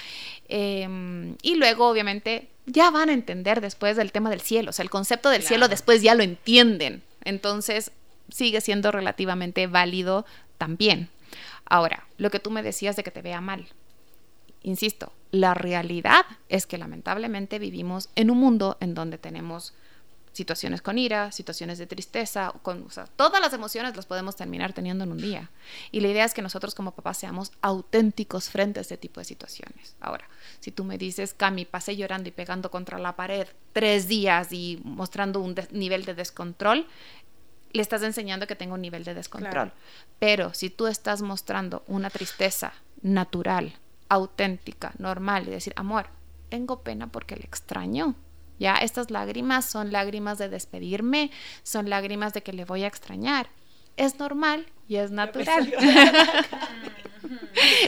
[0.49, 4.84] Em, y luego, obviamente, ya van a entender después del tema del cielo, o sea,
[4.84, 7.04] el concepto del cielo después ya lo entienden.
[7.23, 7.91] Entonces,
[8.30, 10.25] sigue siendo relativamente válido
[10.58, 11.10] también.
[11.65, 13.67] Ahora, lo que tú me decías de que te vea mal,
[14.63, 19.74] insisto, la realidad es que lamentablemente vivimos en un mundo en donde tenemos
[20.34, 25.12] situaciones con ira, situaciones de tristeza, con, todas las emociones las podemos terminar teniendo en
[25.12, 25.50] un día.
[25.91, 29.26] Y la idea es que nosotros como papás seamos auténticos frente a este tipo de
[29.26, 29.95] situaciones.
[30.00, 34.52] Ahora, si tú me dices, Cami, pasé llorando y pegando contra la pared tres días
[34.52, 36.88] y mostrando un nivel de descontrol,
[37.74, 39.74] le estás enseñando que tengo un nivel de descontrol.
[40.19, 43.74] Pero si tú estás mostrando una tristeza natural,
[44.12, 46.08] auténtica, normal y decir, amor,
[46.50, 48.15] tengo pena porque le extraño.
[48.60, 51.32] Ya, estas lágrimas son lágrimas de despedirme,
[51.63, 53.47] son lágrimas de que le voy a extrañar.
[53.95, 55.74] Es normal y es natural.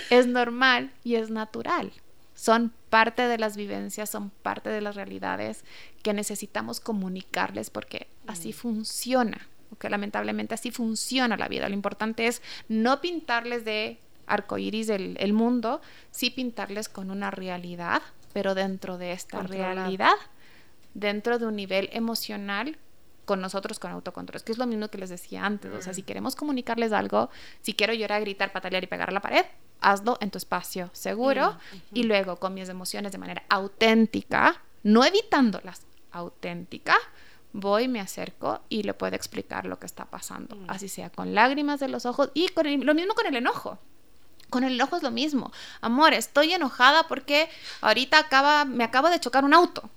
[0.10, 1.92] es normal y es natural.
[2.36, 5.66] Son parte de las vivencias, son parte de las realidades
[6.04, 8.54] que necesitamos comunicarles porque así mm.
[8.54, 9.50] funciona.
[9.70, 11.68] Porque lamentablemente así funciona la vida.
[11.68, 15.82] Lo importante es no pintarles de arcoíris del el mundo,
[16.12, 18.02] sí pintarles con una realidad,
[18.34, 20.16] pero dentro de esta realidad,
[20.94, 22.78] dentro de un nivel emocional
[23.26, 24.36] con nosotros con autocontrol.
[24.36, 25.72] Es que es lo mismo que les decía antes.
[25.72, 27.30] O sea, si queremos comunicarles algo,
[27.62, 29.46] si quiero llorar, gritar, patalear y pegar a la pared,
[29.80, 31.58] hazlo en tu espacio seguro
[31.94, 36.96] y luego con mis emociones de manera auténtica, no evitándolas, auténtica,
[37.54, 40.58] voy, me acerco y le puedo explicar lo que está pasando.
[40.68, 43.80] Así sea con lágrimas de los ojos y con lo mismo con el enojo.
[44.54, 45.52] Con el enojo es lo mismo.
[45.82, 47.50] Amor, estoy enojada porque
[47.82, 49.90] ahorita acaba, me acaba de chocar un auto.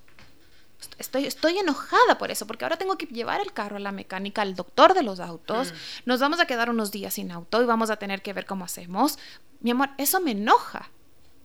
[0.96, 4.40] Estoy, estoy enojada por eso, porque ahora tengo que llevar el carro a la mecánica,
[4.40, 5.72] al doctor de los autos.
[5.72, 5.74] Mm.
[6.06, 8.64] Nos vamos a quedar unos días sin auto y vamos a tener que ver cómo
[8.64, 9.18] hacemos.
[9.60, 10.88] Mi amor, eso me enoja.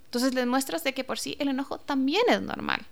[0.05, 2.85] Entonces les muestras de que por sí el enojo también es normal.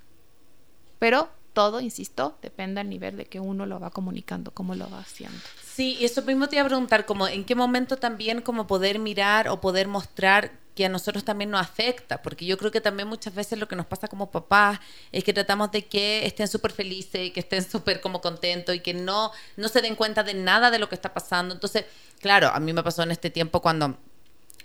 [1.00, 5.00] Pero todo, insisto, depende al nivel de que uno lo va comunicando, cómo lo va
[5.00, 5.40] haciendo.
[5.64, 9.00] Sí, y eso mismo te iba a preguntar, como en qué momento también como poder
[9.00, 13.08] mirar o poder mostrar que a nosotros también nos afecta, porque yo creo que también
[13.08, 14.80] muchas veces lo que nos pasa como papás
[15.12, 18.94] es que tratamos de que estén súper felices, que estén súper como contentos y que
[18.94, 21.54] no, no se den cuenta de nada de lo que está pasando.
[21.54, 21.86] Entonces,
[22.22, 23.98] claro, a mí me pasó en este tiempo cuando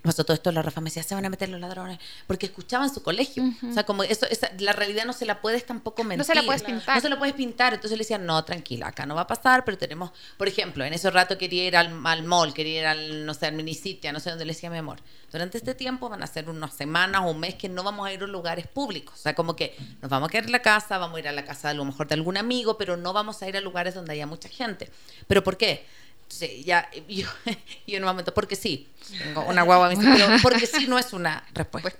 [0.05, 2.93] pasó todo esto, la Rafa me decía, se van a meter los ladrones, porque escuchaban
[2.93, 3.43] su colegio.
[3.69, 6.19] O sea, como eso, esa, la realidad no se la puedes tampoco mentir.
[6.19, 6.95] No se la puedes pintar.
[6.95, 7.75] No se la puedes pintar.
[7.75, 10.93] Entonces le decían, no, tranquila, acá no va a pasar, pero tenemos, por ejemplo, en
[10.93, 14.21] ese rato quería ir al, al mall, quería ir al, no sé, al minisitio, no
[14.21, 14.99] sé dónde le decía mi amor.
[15.33, 18.13] Durante este tiempo van a ser unas semanas o un mes que no vamos a
[18.13, 19.15] ir a lugares públicos.
[19.15, 21.33] O sea, como que nos vamos a quedar en la casa, vamos a ir a
[21.33, 23.95] la casa a lo mejor de algún amigo, pero no vamos a ir a lugares
[23.95, 24.91] donde haya mucha gente.
[25.27, 25.87] ¿Pero por qué?
[26.35, 27.29] Sí, ya, yo,
[27.87, 31.47] yo en un momento, porque sí, tengo una guagua, pero porque sí no es una
[31.55, 31.93] respuesta.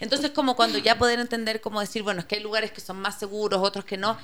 [0.00, 2.98] Entonces, como cuando ya poder entender, cómo decir, bueno, es que hay lugares que son
[2.98, 4.16] más seguros, otros que no,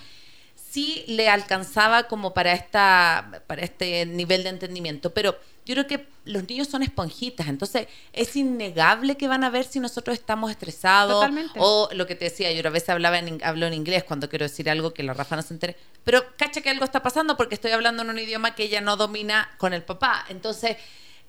[0.71, 6.07] sí le alcanzaba como para, esta, para este nivel de entendimiento, pero yo creo que
[6.25, 11.27] los niños son esponjitas, entonces es innegable que van a ver si nosotros estamos estresados
[11.59, 14.45] o lo que te decía, yo a veces hablaba en, hablo en inglés cuando quiero
[14.45, 17.55] decir algo que la Rafa no se entere, pero cacha que algo está pasando porque
[17.55, 20.77] estoy hablando en un idioma que ella no domina con el papá, entonces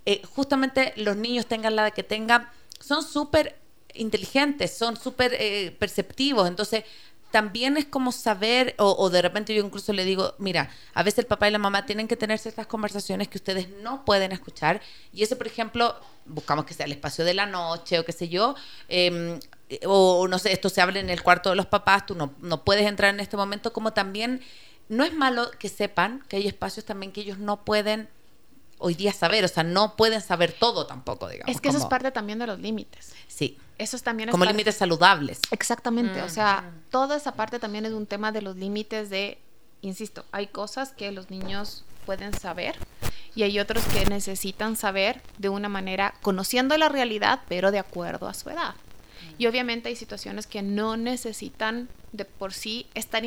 [0.06, 2.50] eh, justamente los niños tengan la que tengan,
[2.80, 3.58] son súper
[3.94, 6.84] inteligentes, son súper eh, perceptivos, entonces
[7.32, 11.20] también es como saber, o, o, de repente yo incluso le digo, mira, a veces
[11.20, 14.82] el papá y la mamá tienen que tener ciertas conversaciones que ustedes no pueden escuchar,
[15.14, 18.30] y eso, por ejemplo, buscamos que sea el espacio de la noche o qué sé
[18.30, 18.56] yo,
[18.88, 19.40] eh,
[19.86, 22.64] o no sé, esto se habla en el cuarto de los papás, tú no, no
[22.64, 24.42] puedes entrar en este momento, como también
[24.88, 28.10] no es malo que sepan que hay espacios también que ellos no pueden
[28.80, 31.54] hoy día saber, o sea, no pueden saber todo tampoco, digamos.
[31.54, 33.14] Es que eso es parte también de los límites.
[33.28, 33.58] Sí.
[33.78, 35.40] Eso es también como límites saludables.
[35.52, 36.26] Exactamente, mm.
[36.26, 39.38] o sea, toda esa parte también es un tema de los límites de,
[39.82, 42.76] insisto, hay cosas que los niños pueden saber
[43.36, 48.28] y hay otros que necesitan saber de una manera conociendo la realidad, pero de acuerdo
[48.28, 48.76] a su edad.
[49.38, 53.24] Y obviamente hay situaciones que no necesitan de por sí estar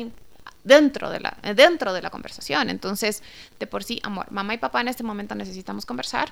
[0.63, 2.69] dentro de la dentro de la conversación.
[2.69, 3.23] Entonces,
[3.59, 6.31] de por sí, amor, mamá y papá en este momento necesitamos conversar.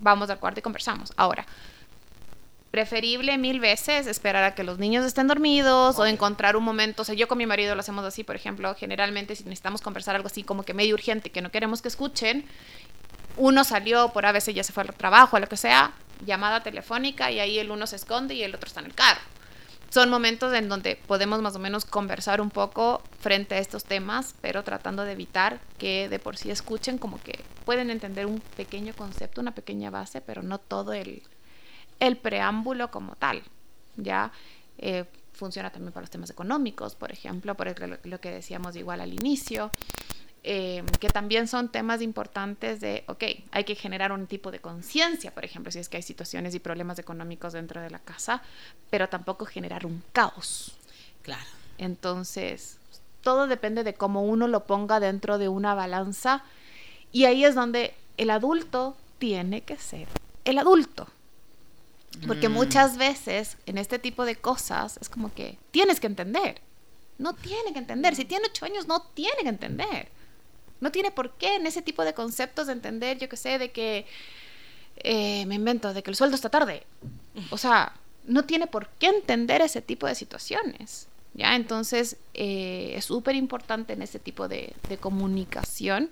[0.00, 1.12] Vamos al cuarto y conversamos.
[1.16, 1.46] Ahora,
[2.74, 7.04] preferible mil veces esperar a que los niños estén dormidos o encontrar un momento, o
[7.04, 10.26] sea, yo con mi marido lo hacemos así, por ejemplo, generalmente si necesitamos conversar algo
[10.26, 12.44] así como que medio urgente, que no queremos que escuchen,
[13.36, 15.92] uno salió por a veces ya se fue al trabajo, o lo que sea,
[16.26, 19.20] llamada telefónica y ahí el uno se esconde y el otro está en el carro.
[19.94, 24.34] Son momentos en donde podemos más o menos conversar un poco frente a estos temas,
[24.40, 28.92] pero tratando de evitar que de por sí escuchen como que pueden entender un pequeño
[28.96, 31.22] concepto, una pequeña base, pero no todo el,
[32.00, 33.44] el preámbulo como tal,
[33.96, 34.32] ¿ya?
[34.78, 37.72] Eh, funciona también para los temas económicos, por ejemplo, por
[38.04, 39.70] lo, que decíamos igual al inicio,
[40.44, 45.32] eh, que también son temas importantes de, ok, hay que generar un tipo de conciencia,
[45.32, 48.42] por ejemplo, si es que hay situaciones y problemas económicos dentro de la casa,
[48.90, 50.76] pero tampoco generar un caos.
[51.22, 51.48] Claro.
[51.78, 52.78] Entonces,
[53.22, 56.44] todo depende de cómo uno lo ponga dentro de una balanza
[57.10, 60.06] y ahí es donde el adulto tiene que ser
[60.44, 61.08] el adulto.
[62.26, 62.52] Porque mm.
[62.52, 66.60] muchas veces en este tipo de cosas es como que tienes que entender.
[67.18, 68.14] No tiene que entender.
[68.14, 70.08] Si tiene ocho años, no tiene que entender.
[70.80, 73.70] No tiene por qué en ese tipo de conceptos de entender, yo que sé, de
[73.70, 74.06] que
[74.96, 76.84] eh, me invento, de que el sueldo está tarde.
[77.50, 77.92] O sea,
[78.26, 81.08] no tiene por qué entender ese tipo de situaciones.
[81.34, 81.56] ¿Ya?
[81.56, 86.10] Entonces, eh, es súper importante en ese tipo de, comunicación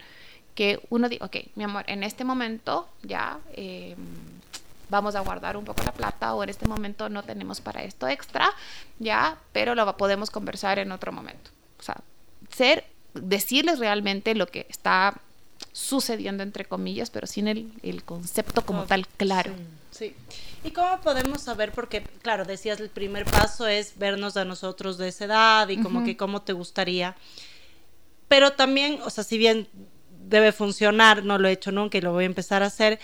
[0.56, 3.94] que uno diga, ok, mi amor, en este momento ya eh,
[4.90, 8.08] vamos a guardar un poco la plata o en este momento no tenemos para esto
[8.08, 8.52] extra,
[8.98, 11.50] ya, pero lo podemos conversar en otro momento.
[11.78, 11.96] O sea,
[12.54, 15.20] ser, decirles realmente lo que está
[15.72, 19.52] sucediendo entre comillas, pero sin el, el concepto como tal claro.
[19.90, 20.14] Sí,
[20.64, 21.72] ¿Y cómo podemos saber?
[21.72, 26.04] Porque, claro, decías, el primer paso es vernos a nosotros de esa edad y como
[26.04, 27.16] que cómo te gustaría.
[28.28, 29.68] Pero también, o sea, si bien
[30.28, 33.00] debe funcionar, no lo he hecho nunca y lo voy a empezar a hacer,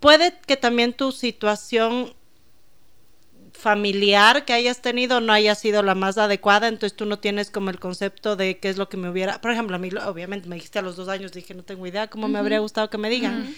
[0.00, 2.14] puede que también tu situación
[3.56, 7.70] familiar que hayas tenido no haya sido la más adecuada, entonces tú no tienes como
[7.70, 10.56] el concepto de qué es lo que me hubiera, por ejemplo, a mí obviamente me
[10.56, 13.10] dijiste a los dos años, dije no tengo idea cómo me habría gustado que me
[13.10, 13.54] digan.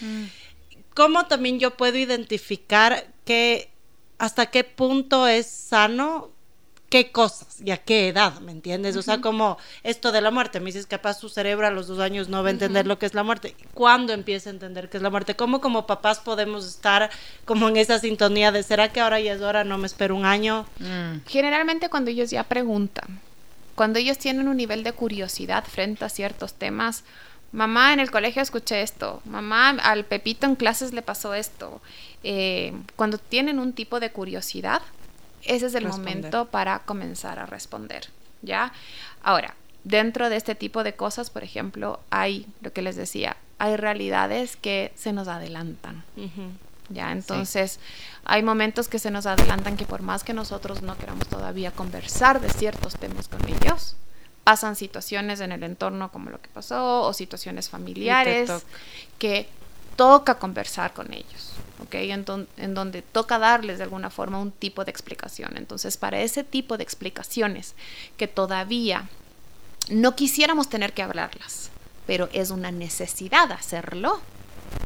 [0.94, 3.70] ¿Cómo también yo puedo identificar que
[4.18, 6.30] hasta qué punto es sano
[6.88, 8.96] qué cosas y a qué edad, ¿me entiendes?
[8.96, 11.98] O sea, como esto de la muerte, me dices, capaz su cerebro a los dos
[11.98, 13.54] años no va a entender lo que es la muerte.
[13.74, 15.36] ¿Cuándo empieza a entender qué es la muerte?
[15.36, 17.10] ¿Cómo como papás podemos estar
[17.44, 20.24] como en esa sintonía de, ¿será que ahora ya es hora, no me espero un
[20.24, 20.66] año?
[20.78, 21.26] Mm.
[21.26, 23.20] Generalmente cuando ellos ya preguntan,
[23.74, 27.04] cuando ellos tienen un nivel de curiosidad frente a ciertos temas,
[27.52, 31.80] mamá en el colegio escuché esto, mamá al Pepito en clases le pasó esto,
[32.24, 34.82] eh, cuando tienen un tipo de curiosidad,
[35.44, 38.08] ese es el momento para comenzar a responder,
[38.42, 38.72] ¿ya?
[39.22, 43.76] Ahora, dentro de este tipo de cosas, por ejemplo, hay, lo que les decía, hay
[43.76, 46.04] realidades que se nos adelantan.
[46.90, 47.12] ¿Ya?
[47.12, 47.80] Entonces,
[48.24, 52.40] hay momentos que se nos adelantan que por más que nosotros no queramos todavía conversar
[52.40, 53.96] de ciertos temas con ellos,
[54.42, 58.50] pasan situaciones en el entorno como lo que pasó o situaciones familiares
[59.18, 59.46] que
[59.98, 61.50] toca conversar con ellos,
[61.82, 61.94] ¿ok?
[61.94, 62.24] En,
[62.56, 65.56] en, donde toca darles de alguna forma un tipo de explicación.
[65.56, 67.74] Entonces, para ese tipo de explicaciones
[68.16, 69.08] que todavía
[69.90, 71.70] no quisiéramos tener que hablarlas,
[72.06, 74.20] pero es una necesidad hacerlo,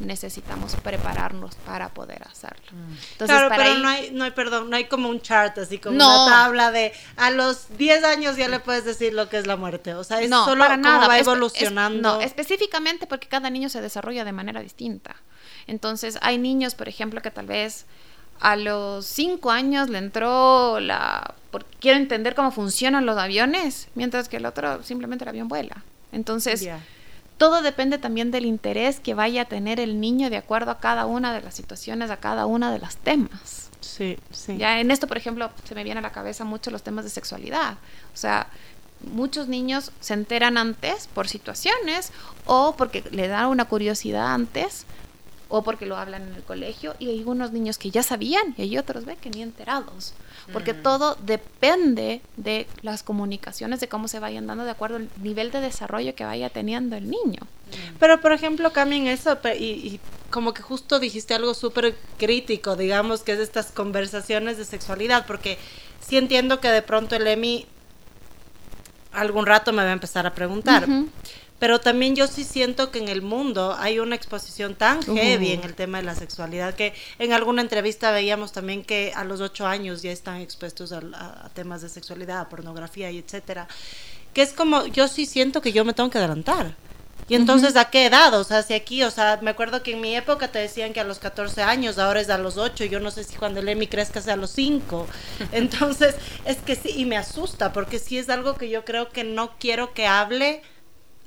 [0.01, 2.63] necesitamos prepararnos para poder hacerlo.
[2.71, 2.93] Mm.
[3.11, 5.95] Entonces, claro, pero no hay, no hay, perdón, no hay como un chart, así como
[5.95, 9.55] una tabla de a los 10 años ya le puedes decir lo que es la
[9.55, 9.93] muerte.
[9.93, 11.07] O sea, es solo para nada.
[11.07, 12.15] va evolucionando.
[12.15, 15.15] no, específicamente porque cada niño se desarrolla de manera distinta.
[15.67, 17.85] Entonces, hay niños, por ejemplo, que tal vez
[18.39, 21.35] a los 5 años le entró la...
[21.51, 25.83] porque quiero entender cómo funcionan los aviones, mientras que el otro simplemente el avión vuela.
[26.11, 26.67] Entonces
[27.43, 31.05] todo depende también del interés que vaya a tener el niño de acuerdo a cada
[31.05, 33.69] una de las situaciones, a cada una de los temas.
[33.81, 34.55] Sí, sí.
[34.55, 37.09] Ya en esto, por ejemplo, se me viene a la cabeza mucho los temas de
[37.09, 37.73] sexualidad.
[38.13, 38.47] O sea,
[39.11, 42.13] muchos niños se enteran antes por situaciones
[42.45, 44.85] o porque le da una curiosidad antes
[45.49, 48.61] o porque lo hablan en el colegio y hay unos niños que ya sabían y
[48.61, 50.13] hay otros ve que ni enterados
[50.51, 55.51] porque todo depende de las comunicaciones de cómo se vayan dando de acuerdo al nivel
[55.51, 57.41] de desarrollo que vaya teniendo el niño.
[57.99, 63.21] Pero por ejemplo cambien eso y, y como que justo dijiste algo súper crítico digamos
[63.21, 65.57] que es de estas conversaciones de sexualidad porque
[66.05, 67.67] sí entiendo que de pronto el Emi
[69.13, 70.87] algún rato me va a empezar a preguntar.
[71.63, 75.63] Pero también yo sí siento que en el mundo hay una exposición tan heavy en
[75.63, 79.65] el tema de la sexualidad que en alguna entrevista veíamos también que a los ocho
[79.65, 83.69] años ya están expuestos a, a temas de sexualidad, a pornografía y etcétera.
[84.33, 86.75] Que es como, yo sí siento que yo me tengo que adelantar.
[87.29, 88.33] Y entonces, ¿a qué edad?
[88.33, 90.99] O sea, si aquí, o sea, me acuerdo que en mi época te decían que
[90.99, 93.69] a los 14 años, ahora es a los 8, yo no sé si cuando el
[93.69, 95.07] Emi crezca sea a los 5.
[95.53, 99.23] Entonces, es que sí, y me asusta, porque sí es algo que yo creo que
[99.23, 100.61] no quiero que hable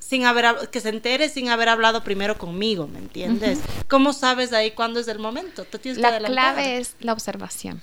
[0.06, 3.58] sin haber, que se entere sin haber hablado primero conmigo, ¿me entiendes?
[3.88, 5.64] ¿Cómo sabes ahí cuándo es el momento?
[5.64, 7.82] ¿Te tienes la clave es la observación.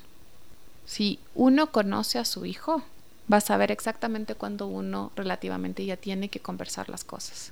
[0.85, 2.81] Si uno conoce a su hijo,
[3.31, 7.51] va a saber exactamente cuándo uno relativamente ya tiene que conversar las cosas.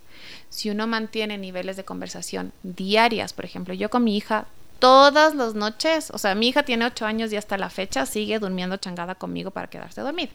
[0.50, 4.46] Si uno mantiene niveles de conversación diarias, por ejemplo, yo con mi hija
[4.80, 8.40] todas las noches, o sea, mi hija tiene ocho años y hasta la fecha sigue
[8.40, 10.30] durmiendo changada conmigo para quedarse a dormir.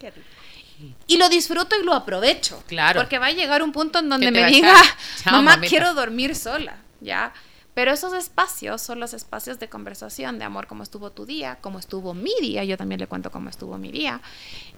[1.06, 2.62] Y lo disfruto y lo aprovecho.
[2.66, 3.00] Claro.
[3.00, 4.74] Porque va a llegar un punto en donde me diga,
[5.26, 7.32] mamá, quiero dormir sola, ¿ya?
[7.74, 11.78] Pero esos espacios son los espacios de conversación, de amor, cómo estuvo tu día, cómo
[11.78, 14.20] estuvo mi día, yo también le cuento cómo estuvo mi día.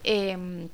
[0.03, 0.67] Eh,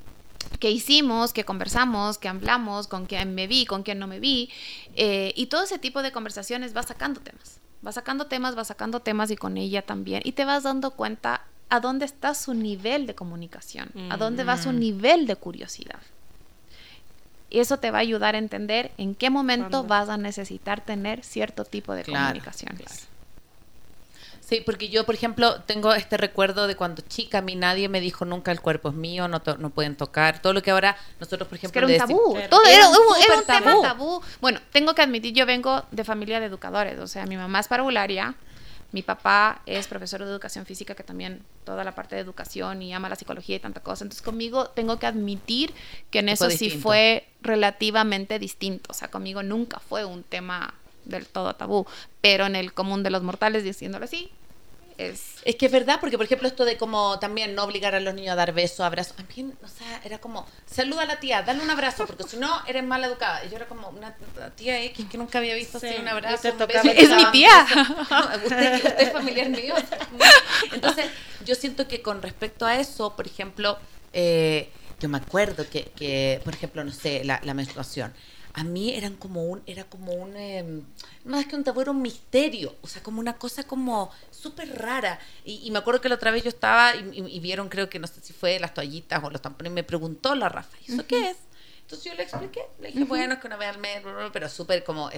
[0.60, 4.50] qué hicimos, qué conversamos, qué hablamos, con quién me vi, con quién no me vi.
[4.96, 7.60] Eh, y todo ese tipo de conversaciones va sacando temas.
[7.86, 10.22] Va sacando temas, va sacando temas y con ella también.
[10.26, 14.58] Y te vas dando cuenta a dónde está su nivel de comunicación, a dónde va
[14.58, 14.80] su mm.
[14.80, 16.00] nivel de curiosidad.
[17.50, 21.24] Y eso te va a ayudar a entender en qué momento vas a necesitar tener
[21.24, 23.08] cierto tipo de comunicaciones.
[24.46, 28.00] Sí, porque yo, por ejemplo, tengo este recuerdo de cuando chica, a mí nadie me
[28.00, 30.40] dijo nunca el cuerpo es mío, no, no pueden tocar.
[30.40, 32.38] Todo lo que ahora nosotros, por ejemplo, era un tabú.
[32.48, 34.22] Todo era, un, tema tabú.
[34.42, 37.00] Bueno, tengo que admitir, yo vengo de familia de educadores.
[37.00, 38.36] O sea, mi mamá es parvularia,
[38.92, 42.94] mi papá es profesor de educación física, que también toda la parte de educación y
[42.94, 44.06] ama la psicología y tanta cosa.
[44.06, 45.74] Entonces, conmigo tengo que admitir
[46.12, 48.92] que en eso sí fue relativamente distinto.
[48.92, 50.74] O sea, conmigo nunca fue un tema
[51.04, 51.86] del todo tabú,
[52.22, 54.32] pero en el común de los mortales, diciéndolo así,
[54.98, 55.36] es...
[55.44, 58.14] Es que es verdad, porque por ejemplo esto de como también no obligar a los
[58.14, 61.44] niños a dar besos, abrazos, a mí, o sea, era como, saluda a la tía,
[61.44, 63.44] dale un abrazo, porque si no, eres mal educada.
[63.46, 64.16] Y yo era como una
[64.56, 66.50] tía X que nunca había visto así un abrazo.
[66.52, 67.66] Un beso, es mi tía.
[68.44, 69.76] usted, usted es familiar mío.
[70.72, 71.06] Entonces,
[71.46, 73.78] yo siento que con respecto a eso, por ejemplo,
[74.14, 74.70] eh,
[75.00, 78.14] yo me acuerdo que, que, por ejemplo, no sé, la, la menstruación
[78.56, 80.82] a mí eran como un, era como un, eh,
[81.26, 85.20] más que un tabú, era un misterio, o sea, como una cosa como súper rara.
[85.44, 87.90] Y, y, me acuerdo que la otra vez yo estaba y, y, y, vieron, creo
[87.90, 90.92] que no sé si fue las toallitas o los tampones, me preguntó la Rafa, ¿y
[90.92, 91.08] eso uh -huh.
[91.08, 91.38] qué es?
[91.82, 93.08] Entonces yo le expliqué, le dije, uh -huh.
[93.08, 94.02] bueno, es que una vez al mes,
[94.32, 95.12] pero súper como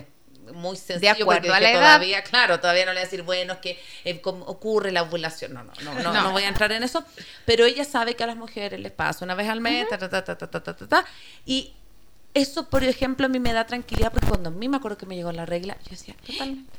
[0.53, 1.79] muy sencillo de acuerdo a la edad.
[1.79, 5.53] todavía claro todavía no le voy a decir bueno es que eh, ocurre la ovulación
[5.53, 7.03] no no no, no no, no voy a entrar en eso
[7.45, 10.09] pero ella sabe que a las mujeres les pasa una vez al mes uh -huh.
[10.09, 11.05] ta, ta, ta,
[11.45, 11.73] y
[12.33, 15.05] eso, por ejemplo, a mí me da tranquilidad porque cuando a mí me acuerdo que
[15.05, 16.71] me llegó la regla, yo decía, totalmente,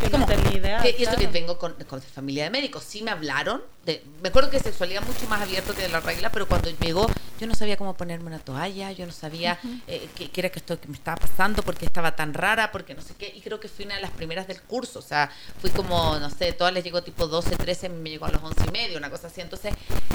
[0.00, 0.88] tenía idea.
[0.88, 4.50] y eso que vengo con, con, familia de médicos, sí me hablaron, de, me acuerdo
[4.50, 7.06] que sexualidad mucho más abierto que de la regla, pero cuando llegó
[7.40, 10.78] yo no sabía cómo ponerme una toalla, yo no sabía eh, qué, era que esto
[10.78, 13.66] que me estaba pasando, porque estaba tan rara, porque no sé qué, y creo que
[13.66, 16.84] fui una de las primeras del curso, o sea, fui como, no sé, todas les
[16.84, 19.72] llegó tipo 12, 13, me llegó a los 11 y medio, una cosa así, entonces,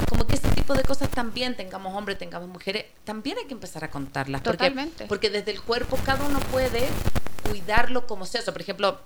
[0.08, 3.84] como que ese tipo de cosas también, tengamos hombres, tengamos mujeres, también hay que empezar
[3.84, 4.44] a contarlas.
[4.44, 5.08] Totalmente.
[5.08, 6.88] Porque, porque desde el cuerpo cada uno puede
[7.50, 9.00] cuidarlo como sea, o sea por ejemplo,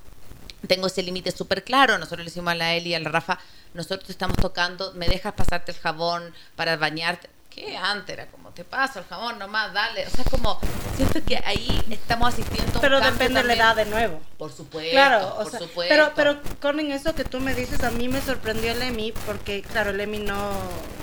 [0.67, 1.97] tengo ese límite súper claro.
[1.97, 3.39] Nosotros le decimos a la Eli y a la Rafa,
[3.73, 7.29] nosotros te estamos tocando, me dejas pasarte el jabón para bañarte.
[7.49, 10.05] ¿Qué antes era como, te paso el jabón nomás, dale.
[10.05, 10.59] O sea, como,
[10.95, 12.79] siento que ahí estamos asistiendo.
[12.79, 14.21] Pero depende de la edad de nuevo.
[14.37, 14.91] Por supuesto.
[14.91, 15.93] Claro, por sea, supuesto.
[15.93, 19.63] Pero, pero con eso que tú me dices, a mí me sorprendió el Emi, porque
[19.63, 20.51] claro, el Emi no,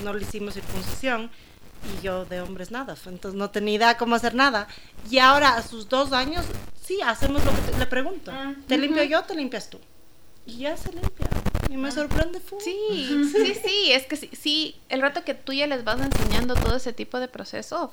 [0.05, 1.31] no le hicimos circuncisión
[1.87, 4.67] y yo de hombres nada, entonces no tenía idea cómo hacer nada.
[5.11, 6.45] Y ahora a sus dos años,
[6.83, 8.31] sí, hacemos lo que le pregunto.
[8.35, 9.79] Ah, ¿Te limpio yo te limpias tú?
[10.47, 11.27] Y ya se limpia.
[11.69, 11.93] Y me ah.
[11.93, 16.01] sorprende Sí, sí, sí, es que sí, sí, el rato que tú ya les vas
[16.01, 17.91] enseñando todo ese tipo de proceso,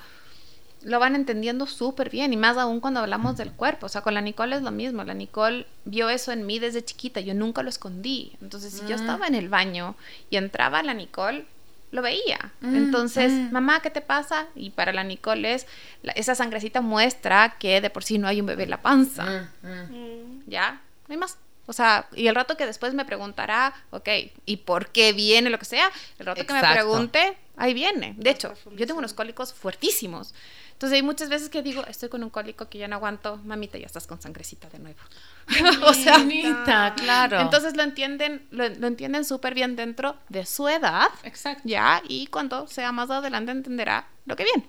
[0.83, 3.85] lo van entendiendo súper bien y más aún cuando hablamos del cuerpo.
[3.85, 5.03] O sea, con la Nicole es lo mismo.
[5.03, 7.21] La Nicole vio eso en mí desde chiquita.
[7.21, 8.33] Yo nunca lo escondí.
[8.41, 8.99] Entonces, si yo Mm.
[8.99, 9.95] estaba en el baño
[10.29, 11.45] y entraba la Nicole,
[11.93, 12.51] lo veía.
[12.61, 13.51] Mm, Entonces, mm.
[13.51, 14.47] mamá, ¿qué te pasa?
[14.55, 15.67] Y para la Nicole es,
[16.01, 19.49] la- esa sangrecita muestra que de por sí no hay un bebé en la panza.
[19.61, 20.41] Mm.
[20.47, 21.37] Ya, no hay más.
[21.65, 24.09] O sea, y el rato que después me preguntará, ok,
[24.45, 25.89] ¿y por qué viene lo que sea?
[26.19, 28.15] El rato que me pregunte, ahí viene.
[28.17, 30.33] De hecho, yo tengo unos cólicos fuertísimos.
[30.74, 33.78] Entonces hay muchas veces que digo, estoy con un cólico que ya no aguanto, mamita,
[33.78, 34.99] ya estás con sangrecita de nuevo.
[35.88, 37.39] o sea, Bonita, claro.
[37.39, 41.63] entonces lo entienden, lo, lo entienden súper bien dentro de su edad, exacto.
[41.65, 44.67] ya, y cuando sea más adelante entenderá lo que viene.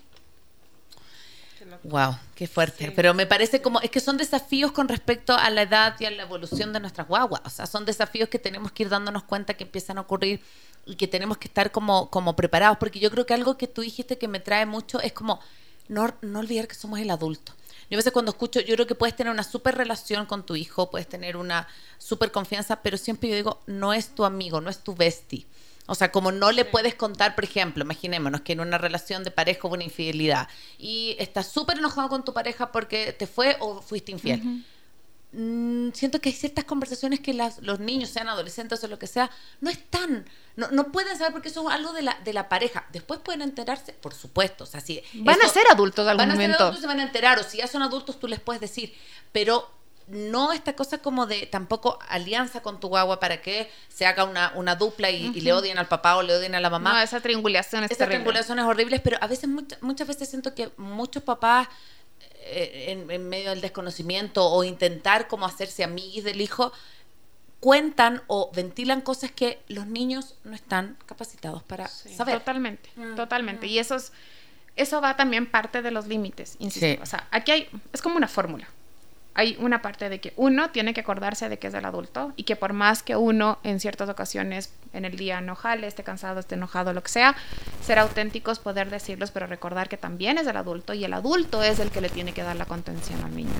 [1.85, 2.87] Wow, qué fuerte.
[2.87, 2.93] Sí.
[2.95, 6.11] Pero me parece como, es que son desafíos con respecto a la edad y a
[6.11, 7.43] la evolución de nuestras guaguas.
[7.45, 10.41] O sea, son desafíos que tenemos que ir dándonos cuenta que empiezan a ocurrir
[10.87, 12.79] y que tenemos que estar como, como preparados.
[12.79, 15.41] Porque yo creo que algo que tú dijiste que me trae mucho es como
[15.89, 17.53] no, no olvidar que somos el adulto.
[17.91, 20.57] Yo a veces cuando escucho, yo creo que puedes tener una súper relación con tu
[20.57, 21.69] hijo, puedes tener una
[21.99, 25.47] súper confianza, pero siempre yo digo, no es tu amigo, no es tu bestie.
[25.87, 29.31] O sea, como no le puedes contar, por ejemplo, imaginémonos que en una relación de
[29.31, 33.83] pareja hubo una infidelidad y estás súper enojado con tu pareja porque te fue o
[33.83, 34.65] fuiste infiel.
[35.37, 39.07] Mm, siento que hay ciertas conversaciones que las- los niños, sean adolescentes o lo que
[39.09, 39.31] sea,
[39.61, 40.25] no están,
[40.57, 42.87] no, no pueden saber porque eso es algo de la, de la pareja.
[42.93, 44.65] Después pueden enterarse, por supuesto.
[44.65, 46.63] O sea, si Van a ser adultos algún van a ser momento.
[46.65, 48.95] adultos y se van a enterar, o si ya son adultos tú les puedes decir,
[49.33, 49.69] pero
[50.07, 54.53] no esta cosa como de tampoco alianza con tu guagua para que se haga una,
[54.55, 56.93] una dupla y, y le odien al papá o le odien a la mamá.
[56.93, 58.17] No, esa triangulación es Esas terrible.
[58.19, 61.69] triangulaciones horribles, pero a veces, muchas, muchas veces siento que muchos papás,
[62.47, 66.73] en, en medio del desconocimiento o intentar como hacerse amiguis del hijo,
[67.61, 72.39] cuentan o ventilan cosas que los niños no están capacitados para saber.
[72.41, 73.67] Totalmente, Mm, totalmente.
[73.67, 74.13] Y eso es,
[74.77, 76.87] eso va también parte de los límites, insisto.
[76.87, 76.99] Sí.
[77.01, 78.69] O sea, aquí hay, es como una fórmula.
[79.35, 82.45] Hay una parte de que uno tiene que acordarse de que es el adulto y
[82.45, 86.39] que por más que uno en ciertas ocasiones en el día no jale, esté cansado,
[86.39, 87.35] esté enojado, lo que sea,
[87.83, 91.81] ser auténticos, poder decirlos, pero recordar que también es el adulto y el adulto es
[91.81, 93.51] el que le tiene que dar la contención al niño.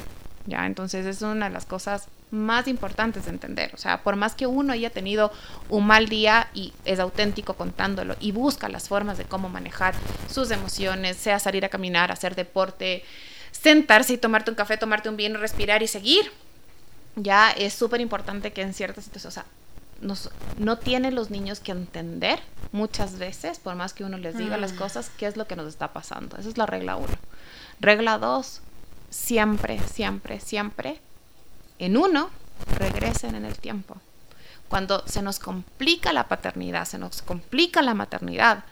[0.47, 3.71] Ya, entonces es una de las cosas más importantes de entender.
[3.75, 5.33] O sea, por más que uno haya tenido
[5.71, 9.95] un mal día y es auténtico contándolo y busca las formas de cómo manejar
[10.31, 13.05] sus emociones, sea salir a caminar, hacer deporte,
[13.65, 16.31] sentarse y tomarte un café, tomarte un vino, respirar y seguir.
[17.17, 19.47] Ya es súper importante que en ciertas situaciones, o sea,
[20.01, 22.39] nos- no tienen los niños que entender
[22.73, 25.67] muchas veces, por más que uno les diga las cosas, qué es lo que nos
[25.69, 26.37] está pasando.
[26.37, 27.15] Esa es la regla uno.
[27.81, 28.61] Regla dos,
[29.11, 31.01] siempre, siempre, siempre,
[31.79, 32.31] en uno,
[32.77, 33.97] regresen en el tiempo.
[34.69, 38.65] Cuando se nos complica la paternidad, se nos complica la maternidad,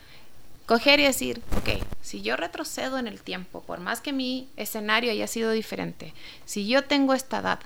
[0.66, 5.10] coger y decir, ok, si yo retrocedo en el tiempo, por más que mi escenario
[5.10, 7.60] haya sido diferente, si yo tengo esta edad,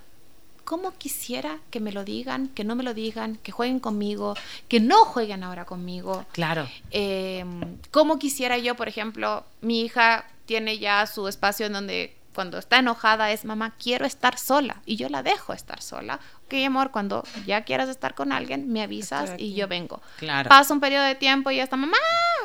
[0.64, 4.34] ¿cómo quisiera que me lo digan, que no me lo digan, que jueguen conmigo,
[4.68, 6.26] que no jueguen ahora conmigo?
[6.32, 6.68] Claro.
[6.90, 7.44] Eh,
[7.90, 12.78] ¿Cómo quisiera yo, por ejemplo, mi hija tiene ya su espacio en donde cuando está
[12.78, 16.20] enojada es, mamá, quiero estar sola y yo la dejo estar sola.
[16.44, 20.02] Ok, amor, cuando ya quieras estar con alguien, me avisas y yo vengo.
[20.18, 20.50] Claro.
[20.50, 21.96] Pasa un periodo de tiempo y ya está, mamá,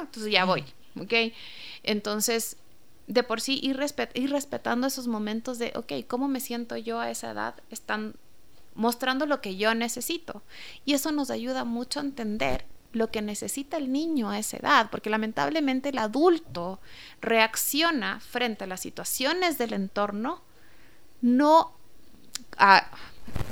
[0.01, 0.63] entonces ya voy,
[0.99, 1.33] ¿ok?
[1.83, 2.57] Entonces,
[3.07, 6.99] de por sí, ir, respet- ir respetando esos momentos de, ok, ¿cómo me siento yo
[6.99, 7.55] a esa edad?
[7.69, 8.15] Están
[8.75, 10.41] mostrando lo que yo necesito.
[10.85, 14.89] Y eso nos ayuda mucho a entender lo que necesita el niño a esa edad,
[14.91, 16.79] porque lamentablemente el adulto
[17.21, 20.41] reacciona frente a las situaciones del entorno
[21.21, 21.73] no
[22.57, 22.89] a-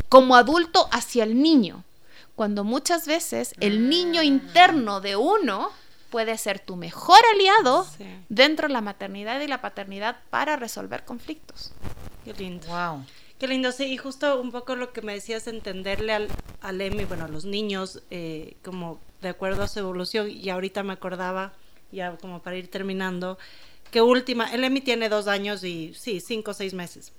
[0.09, 1.83] como adulto hacia el niño,
[2.35, 5.69] cuando muchas veces el niño interno de uno
[6.09, 8.05] puede ser tu mejor aliado Sí.
[8.29, 11.71] dentro de la maternidad y la paternidad para resolver conflictos.
[12.25, 12.67] Qué lindo.
[12.67, 13.05] Wow.
[13.37, 16.27] Qué lindo, sí, y justo un poco lo que me decías, entenderle al,
[16.61, 20.83] al Emi, bueno, a los niños, eh, como de acuerdo a su evolución, y ahorita
[20.83, 21.53] me acordaba,
[21.91, 23.37] ya como para ir terminando,
[23.91, 27.13] que última, el Emi tiene dos años y sí, cinco o seis meses.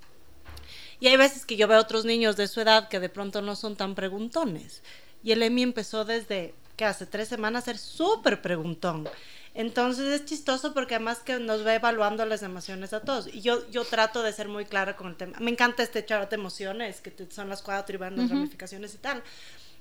[1.00, 3.56] Y hay veces que yo veo otros niños de su edad que de pronto no
[3.56, 4.82] son tan preguntones.
[5.24, 9.06] Y el Emi empezó desde, que hace tres semanas, a ser súper preguntón.
[9.52, 13.26] Entonces es chistoso porque además que nos va evaluando las emociones a todos.
[13.26, 15.36] Y yo, yo trato de ser muy clara con el tema.
[15.40, 18.94] Me encanta este chart de emociones, que te- son las cuatro y van las ramificaciones
[18.94, 19.22] y tal.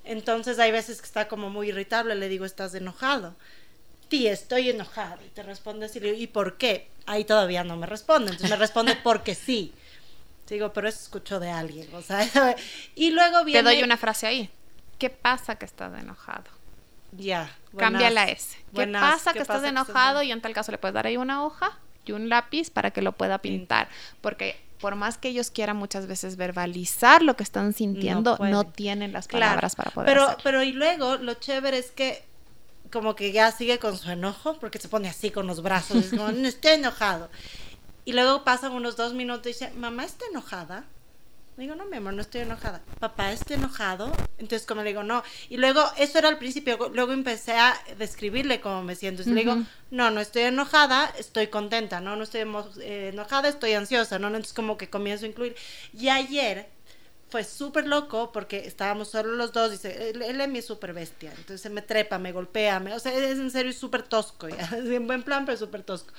[0.04, 3.34] Entonces hay veces que está como muy irritable, le digo, estás enojado.
[4.10, 5.24] Sí, estoy enojado.
[5.24, 6.90] Y te responde así, ¿y por qué?
[7.06, 8.32] Ahí todavía no me responde.
[8.32, 9.72] Entonces me responde porque sí.
[10.50, 11.88] Digo, pero eso escucho de alguien.
[11.94, 12.28] O sea,
[12.94, 13.60] y luego viene...
[13.60, 14.50] Te doy una frase ahí.
[14.98, 16.59] ¿Qué pasa que estás enojado?
[17.12, 17.50] Ya.
[17.76, 18.58] Cambia la buenas, S.
[18.74, 20.22] ¿Qué pasa ¿qué que estás pasa que estás enojado?
[20.22, 23.02] Y en tal caso le puedes dar ahí una hoja y un lápiz para que
[23.02, 23.88] lo pueda pintar,
[24.20, 29.12] porque por más que ellos quieran muchas veces verbalizar lo que están sintiendo, no, tienen
[29.12, 30.40] las palabras para poder pero, hacerlo.
[30.42, 32.24] Pero y luego lo chévere es que
[32.90, 36.10] como que ya sigue con su enojo, porque se pone así con los brazos, es
[36.10, 37.30] como, no estoy enojado.
[38.04, 40.84] Y luego pasan unos dos minutos y dice, mamá está enojada.
[41.56, 42.80] Digo, no, mi amor, no estoy enojada.
[43.00, 44.10] Papá, ¿está enojado?
[44.38, 45.22] Entonces, como le digo, no.
[45.50, 49.22] Y luego, eso era al principio, luego empecé a describirle cómo me siento.
[49.22, 52.42] Entonces, le digo, no, no estoy enojada, estoy contenta, no, no estoy
[52.80, 54.28] eh, enojada, estoy ansiosa, ¿no?
[54.28, 55.54] Entonces, como que comienzo a incluir.
[55.92, 56.68] Y ayer
[57.28, 59.70] fue súper loco porque estábamos solo los dos.
[59.70, 61.30] Dice, él, él es mi súper bestia.
[61.30, 64.68] Entonces, se me trepa, me golpea, me, o sea, es en serio súper tosco, ya.
[64.72, 66.14] en buen plan, pero súper tosco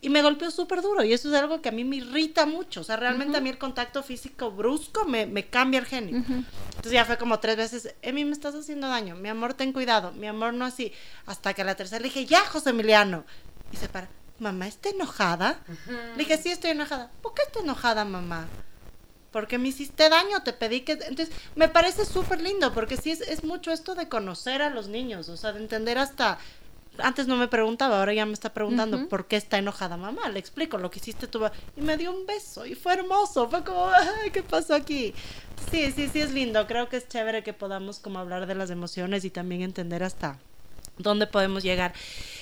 [0.00, 2.82] y me golpeó súper duro y eso es algo que a mí me irrita mucho,
[2.82, 6.16] o sea, realmente a mí el contacto físico brusco me, me cambia el genio.
[6.16, 10.12] Entonces ya fue como tres veces, Emi, me estás haciendo daño, mi amor, ten cuidado,
[10.12, 10.92] mi amor, no así.
[11.24, 13.24] Hasta que a la tercera le dije, ya, José Emiliano.
[13.72, 15.60] Y se para, mamá, ¿está enojada?
[15.88, 17.10] Le dije, sí, estoy enojada.
[17.22, 18.46] ¿Por qué está enojada, mamá?
[19.32, 20.92] porque me hiciste daño, te pedí que...
[20.92, 24.88] Entonces, me parece súper lindo, porque sí es, es mucho esto de conocer a los
[24.88, 26.38] niños, o sea, de entender hasta
[26.98, 30.28] antes no me preguntaba, ahora ya me está preguntando por qué está enojada mamá.
[30.28, 31.40] Le explico lo que hiciste tú.
[31.76, 33.48] Y me dio un beso y fue hermoso.
[33.48, 33.90] Fue como,
[34.32, 35.14] ¿qué pasó aquí?
[35.70, 36.66] Sí, sí, sí, es lindo.
[36.66, 40.38] Creo que es chévere que podamos como hablar de las emociones y también entender hasta
[40.98, 41.92] dónde podemos llegar.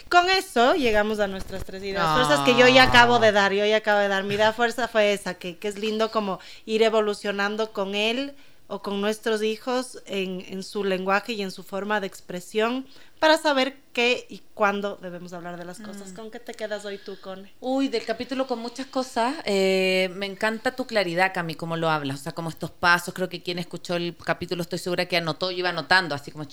[0.09, 2.13] Con eso llegamos a nuestras tres ideas.
[2.15, 4.25] Fuerzas que yo ya acabo de dar, yo ya acabo de dar.
[4.25, 8.35] Mi idea fuerza fue esa, que, que es lindo como ir evolucionando con él
[8.67, 12.87] o con nuestros hijos en, en, su lenguaje y en su forma de expresión
[13.19, 16.13] para saber qué y cuándo debemos hablar de las cosas.
[16.13, 16.15] Mm.
[16.15, 17.49] ¿Con qué te quedas hoy tú, con?
[17.61, 19.35] Uy, del capítulo con muchas cosas.
[19.45, 22.21] Eh, me encanta tu claridad, Cami, cómo lo hablas.
[22.21, 23.15] O sea, como estos pasos.
[23.15, 26.47] Creo que quien escuchó el capítulo estoy segura que anotó y iba anotando, así como,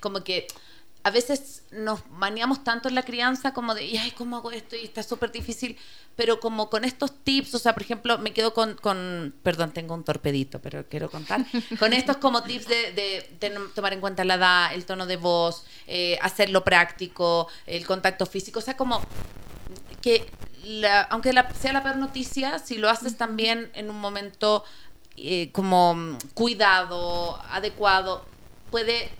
[0.00, 0.46] como que
[1.04, 4.74] a veces nos maniamos tanto en la crianza como de, ay, ¿cómo hago esto?
[4.74, 5.76] Y está súper difícil.
[6.16, 9.94] Pero como con estos tips, o sea, por ejemplo, me quedo con, con perdón, tengo
[9.94, 11.44] un torpedito, pero quiero contar,
[11.78, 15.64] con estos como tips de, de, tomar en cuenta la edad, el tono de voz,
[15.86, 19.02] eh, hacerlo práctico, el contacto físico, o sea, como
[20.00, 20.30] que,
[20.64, 24.64] la, aunque la, sea la peor noticia, si lo haces también en un momento
[25.18, 28.24] eh, como cuidado, adecuado,
[28.70, 29.10] puede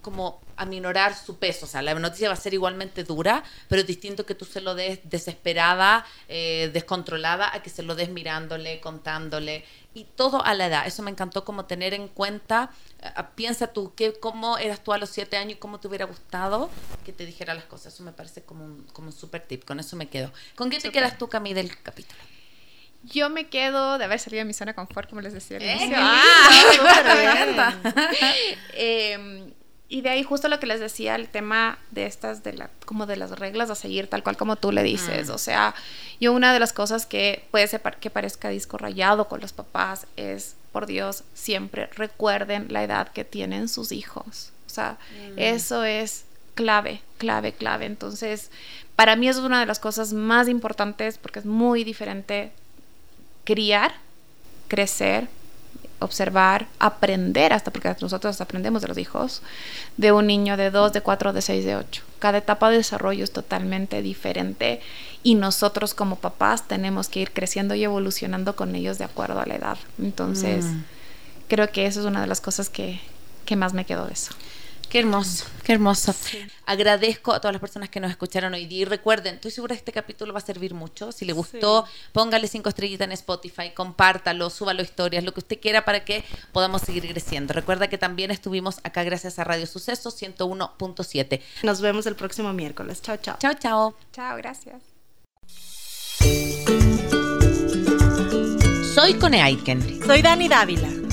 [0.00, 1.66] como aminorar su peso.
[1.66, 4.60] O sea, la noticia va a ser igualmente dura, pero es distinto que tú se
[4.60, 9.64] lo des desesperada, eh, descontrolada, a que se lo des mirándole, contándole.
[9.94, 10.86] Y todo a la edad.
[10.86, 12.70] Eso me encantó como tener en cuenta.
[13.02, 16.06] Eh, piensa tú, que, ¿cómo eras tú a los siete años y cómo te hubiera
[16.06, 16.70] gustado
[17.04, 17.94] que te dijera las cosas?
[17.94, 19.64] Eso me parece como un, como un super tip.
[19.64, 20.32] Con eso me quedo.
[20.56, 22.18] ¿Con qué te quedas tú, Cami, del capítulo?
[23.04, 25.62] Yo me quedo de haber salido de mi zona de confort, como les decía al
[25.62, 25.96] eh, inicio.
[25.98, 26.50] ¡Ah!
[28.72, 29.52] eh,
[29.94, 33.06] y de ahí justo lo que les decía, el tema de estas, de la, como
[33.06, 35.28] de las reglas a seguir, tal cual como tú le dices.
[35.28, 35.32] Mm.
[35.32, 35.72] O sea,
[36.20, 40.08] yo una de las cosas que puede ser que parezca disco rayado con los papás
[40.16, 44.50] es, por Dios, siempre recuerden la edad que tienen sus hijos.
[44.66, 45.38] O sea, mm.
[45.38, 46.24] eso es
[46.56, 47.86] clave, clave, clave.
[47.86, 48.50] Entonces,
[48.96, 52.50] para mí es una de las cosas más importantes porque es muy diferente
[53.44, 53.94] criar,
[54.66, 55.28] crecer,
[56.04, 59.42] observar, aprender, hasta porque nosotros aprendemos de los hijos,
[59.96, 62.02] de un niño de 2, de 4, de 6, de 8.
[62.18, 64.80] Cada etapa de desarrollo es totalmente diferente
[65.22, 69.46] y nosotros como papás tenemos que ir creciendo y evolucionando con ellos de acuerdo a
[69.46, 69.78] la edad.
[70.00, 70.82] Entonces, mm.
[71.48, 73.00] creo que eso es una de las cosas que,
[73.44, 74.32] que más me quedó de eso.
[74.88, 76.14] Qué hermoso, qué hermoso.
[76.66, 79.78] Agradezco a todas las personas que nos escucharon hoy día y recuerden, estoy segura que
[79.78, 81.12] este capítulo va a servir mucho.
[81.12, 85.84] Si le gustó, póngale cinco estrellitas en Spotify, compártalo, súbalo historias, lo que usted quiera
[85.84, 87.52] para que podamos seguir creciendo.
[87.52, 91.40] Recuerda que también estuvimos acá gracias a Radio Sucesos 101.7.
[91.62, 93.02] Nos vemos el próximo miércoles.
[93.02, 93.36] Chao, chao.
[93.40, 93.94] Chao, chao.
[94.12, 94.82] Chao, gracias.
[98.94, 100.06] Soy Cone Aiken.
[100.06, 101.03] Soy Dani Dávila.